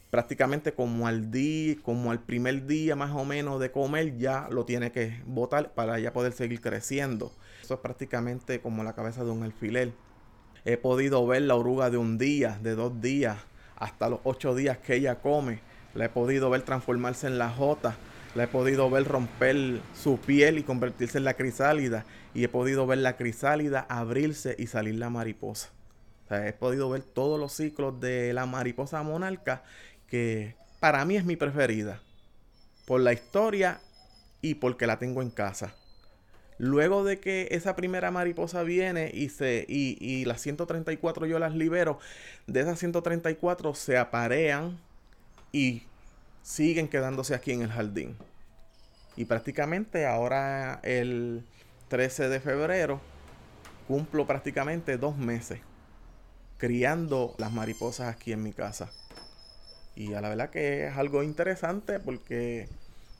Prácticamente 0.09 0.73
como 0.73 1.07
al 1.07 1.31
día, 1.31 1.75
como 1.81 2.11
al 2.11 2.19
primer 2.19 2.65
día 2.67 2.95
más 2.95 3.11
o 3.11 3.25
menos 3.25 3.59
de 3.59 3.71
comer, 3.71 4.17
ya 4.17 4.47
lo 4.49 4.65
tiene 4.65 4.91
que 4.91 5.21
botar 5.25 5.73
para 5.73 5.99
ya 5.99 6.13
poder 6.13 6.33
seguir 6.33 6.61
creciendo. 6.61 7.31
Eso 7.61 7.73
es 7.73 7.79
prácticamente 7.79 8.61
como 8.61 8.83
la 8.83 8.93
cabeza 8.93 9.23
de 9.23 9.31
un 9.31 9.43
alfiler. 9.43 9.91
He 10.63 10.77
podido 10.77 11.25
ver 11.27 11.43
la 11.43 11.55
oruga 11.55 11.89
de 11.89 11.97
un 11.97 12.17
día, 12.17 12.59
de 12.61 12.75
dos 12.75 13.01
días, 13.01 13.37
hasta 13.75 14.09
los 14.09 14.19
ocho 14.23 14.55
días 14.55 14.77
que 14.77 14.95
ella 14.95 15.21
come. 15.21 15.59
La 15.93 16.05
he 16.05 16.09
podido 16.09 16.49
ver 16.49 16.61
transformarse 16.63 17.27
en 17.27 17.37
la 17.37 17.49
jota 17.49 17.95
la 18.35 18.43
he 18.43 18.47
podido 18.47 18.89
ver 18.89 19.05
romper 19.05 19.79
su 19.93 20.19
piel 20.19 20.57
y 20.57 20.63
convertirse 20.63 21.17
en 21.17 21.23
la 21.23 21.35
crisálida. 21.35 22.05
Y 22.33 22.43
he 22.43 22.49
podido 22.49 22.85
ver 22.85 22.99
la 22.99 23.15
crisálida 23.15 23.85
abrirse 23.87 24.55
y 24.59 24.67
salir 24.67 24.95
la 24.95 25.09
mariposa. 25.09 25.71
O 26.25 26.27
sea, 26.27 26.47
he 26.47 26.53
podido 26.53 26.89
ver 26.89 27.01
todos 27.01 27.39
los 27.39 27.53
ciclos 27.53 27.99
de 28.01 28.33
la 28.33 28.45
mariposa 28.45 29.01
monarca 29.03 29.63
que 30.07 30.55
para 30.81 31.05
mí 31.05 31.15
es 31.15 31.23
mi 31.23 31.37
preferida. 31.37 32.01
Por 32.85 32.99
la 32.99 33.13
historia 33.13 33.79
y 34.41 34.55
porque 34.55 34.85
la 34.85 34.99
tengo 34.99 35.21
en 35.21 35.29
casa. 35.29 35.73
Luego 36.57 37.03
de 37.05 37.19
que 37.19 37.47
esa 37.51 37.75
primera 37.75 38.11
mariposa 38.11 38.63
viene 38.63 39.11
y, 39.13 39.29
se, 39.29 39.65
y, 39.67 39.97
y 39.99 40.25
las 40.25 40.41
134 40.41 41.25
yo 41.25 41.39
las 41.39 41.53
libero, 41.53 41.99
de 42.47 42.61
esas 42.61 42.79
134 42.79 43.73
se 43.75 43.97
aparean 43.97 44.77
y 45.51 45.83
siguen 46.45 46.87
quedándose 46.87 47.33
aquí 47.33 47.51
en 47.51 47.63
el 47.63 47.71
jardín. 47.71 48.15
Y 49.15 49.25
prácticamente 49.25 50.05
ahora 50.05 50.79
el 50.83 51.43
13 51.87 52.29
de 52.29 52.39
febrero 52.39 53.01
cumplo 53.87 54.27
prácticamente 54.27 54.97
dos 54.97 55.17
meses 55.17 55.59
criando 56.57 57.33
las 57.39 57.51
mariposas 57.51 58.13
aquí 58.13 58.31
en 58.31 58.43
mi 58.43 58.53
casa. 58.53 58.91
Y 59.95 60.13
a 60.13 60.21
la 60.21 60.29
verdad 60.29 60.51
que 60.51 60.87
es 60.87 60.95
algo 60.95 61.23
interesante 61.23 61.99
porque 61.99 62.69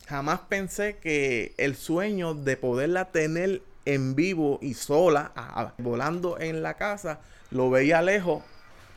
jamás 0.05 0.41
pensé 0.41 0.97
que 0.97 1.55
el 1.57 1.75
sueño 1.75 2.35
de 2.35 2.57
poderla 2.57 3.11
tener 3.11 3.63
en 3.85 4.13
vivo 4.15 4.59
y 4.61 4.75
sola, 4.75 5.73
volando 5.79 6.39
en 6.39 6.61
la 6.61 6.75
casa, 6.75 7.21
lo 7.49 7.71
veía 7.71 8.03
lejos, 8.03 8.43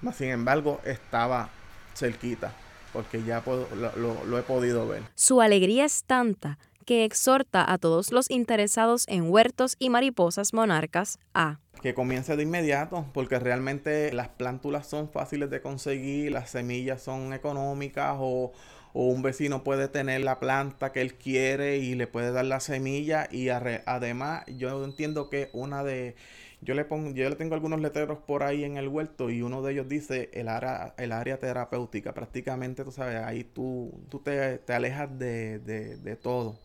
mas 0.03 0.17
sin 0.17 0.29
embargo 0.29 0.81
estaba 0.85 1.49
cerquita 1.95 2.53
porque 2.99 3.23
ya 3.23 3.45
lo, 3.47 4.39
he 4.41 4.43
podido 4.43 4.89
ver. 4.89 5.05
Su 5.15 5.41
alegría 5.41 5.85
es 5.85 6.03
tanta 6.03 6.59
que 6.85 7.05
exhorta 7.05 7.73
a 7.73 7.79
todos 7.79 8.11
los 8.11 8.29
interesados 8.29 9.05
en 9.07 9.31
huertos 9.31 9.77
y 9.79 9.89
mariposas 9.89 10.53
monarcas 10.53 11.21
a 11.33 11.61
que 11.81 11.95
comience 11.95 12.35
de 12.35 12.43
inmediato, 12.43 13.07
porque 13.15 13.39
realmente 13.39 14.13
las 14.13 14.31
plántulas 14.31 14.89
son 14.89 15.09
fáciles 15.11 15.49
de 15.49 15.61
conseguir, 15.61 16.33
las 16.33 16.51
semillas 16.51 17.01
son 17.01 17.33
económicas 17.33 18.17
o, 18.19 18.51
o 18.93 19.05
un 19.05 19.23
vecino 19.23 19.63
puede 19.63 19.87
tener 19.87 20.23
la 20.23 20.41
planta 20.41 20.91
que 20.91 21.01
él 21.01 21.15
quiere 21.15 21.77
y 21.77 21.95
le 21.95 22.09
puede 22.09 22.33
dar 22.33 22.47
la 22.47 22.59
semilla 22.59 23.29
y 23.31 23.49
además 23.51 24.43
yo 24.49 24.85
entiendo 24.85 25.31
que 25.31 25.51
una 25.53 25.85
de 25.85 26.17
yo 26.61 26.75
le 26.75 26.85
pongo, 26.85 27.11
yo 27.11 27.29
le 27.29 27.37
tengo 27.37 27.55
algunos 27.55 27.81
letreros 27.81 28.19
por 28.19 28.43
ahí 28.43 28.65
en 28.65 28.77
el 28.77 28.89
huerto 28.89 29.31
y 29.31 29.43
uno 29.43 29.63
de 29.63 29.73
ellos 29.73 29.89
dice 29.89 30.31
el 30.33 30.49
área, 30.49 30.95
el 30.97 31.13
área 31.13 31.39
terapéutica. 31.39 32.13
Prácticamente, 32.15 32.85
tú 32.85 32.91
sabes, 32.91 33.23
ahí 33.23 33.45
tú, 33.45 33.93
tú 34.09 34.19
te, 34.21 34.61
alejas 34.69 35.19
de, 35.19 35.61
de, 35.61 36.17
todo. 36.17 36.57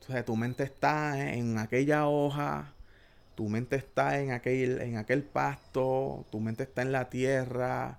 Entonces, 0.00 0.24
tu 0.24 0.36
mente 0.36 0.64
está 0.64 1.32
en 1.34 1.58
aquella 1.58 2.06
hoja, 2.06 2.74
tu 3.34 3.48
mente 3.48 3.76
está 3.76 4.20
en 4.20 4.32
aquel, 4.32 4.80
en 4.82 4.96
aquel 4.98 5.22
pasto, 5.22 6.26
tu 6.30 6.40
mente 6.40 6.64
está 6.64 6.82
en 6.82 6.92
la 6.92 7.08
tierra, 7.08 7.98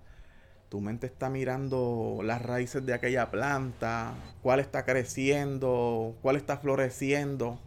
tu 0.70 0.82
mente 0.82 1.08
está 1.08 1.30
mirando 1.30 2.20
las 2.24 2.42
raíces 2.42 2.86
de 2.86 2.94
aquella 2.94 3.32
planta, 3.32 4.14
cuál 4.42 4.60
está 4.60 4.86
creciendo, 4.86 6.16
cuál 6.22 6.36
está 6.36 6.58
floreciendo. 6.58 7.60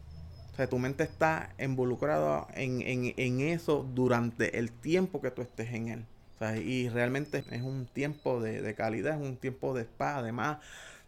O 0.56 0.58
sea, 0.58 0.68
tu 0.70 0.78
mente 0.78 1.04
está 1.04 1.50
involucrada 1.58 2.46
en, 2.54 2.80
en, 2.82 3.40
eso 3.40 3.86
durante 3.92 4.58
el 4.58 4.72
tiempo 4.72 5.20
que 5.20 5.30
tú 5.30 5.42
estés 5.42 5.70
en 5.74 5.88
él. 5.88 6.06
O 6.34 6.38
sea, 6.38 6.56
y 6.56 6.88
realmente 6.88 7.44
es 7.50 7.60
un 7.60 7.84
tiempo 7.84 8.40
de, 8.40 8.62
de 8.62 8.74
calidad, 8.74 9.20
es 9.20 9.28
un 9.28 9.36
tiempo 9.36 9.74
de 9.74 9.84
paz. 9.84 10.16
Además, 10.16 10.56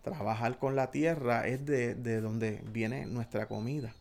trabajar 0.02 0.58
con 0.58 0.76
la 0.76 0.90
tierra 0.90 1.48
es 1.48 1.64
de, 1.64 1.94
de 1.94 2.20
donde 2.20 2.60
viene 2.70 3.06
nuestra 3.06 3.46
comida. 3.46 3.94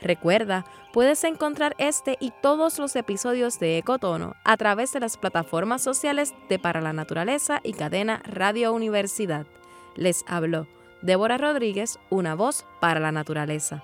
Recuerda, 0.01 0.65
puedes 0.91 1.23
encontrar 1.23 1.75
este 1.77 2.17
y 2.19 2.31
todos 2.41 2.79
los 2.79 2.95
episodios 2.95 3.59
de 3.59 3.77
Ecotono 3.77 4.35
a 4.43 4.57
través 4.57 4.91
de 4.91 5.01
las 5.01 5.17
plataformas 5.17 5.83
sociales 5.83 6.33
de 6.49 6.57
Para 6.57 6.81
la 6.81 6.93
Naturaleza 6.93 7.59
y 7.61 7.73
cadena 7.73 8.23
Radio 8.25 8.73
Universidad. 8.73 9.45
Les 9.95 10.25
habló 10.27 10.65
Débora 11.03 11.37
Rodríguez, 11.37 11.99
una 12.09 12.33
voz 12.33 12.65
para 12.79 12.99
la 12.99 13.11
naturaleza. 13.11 13.83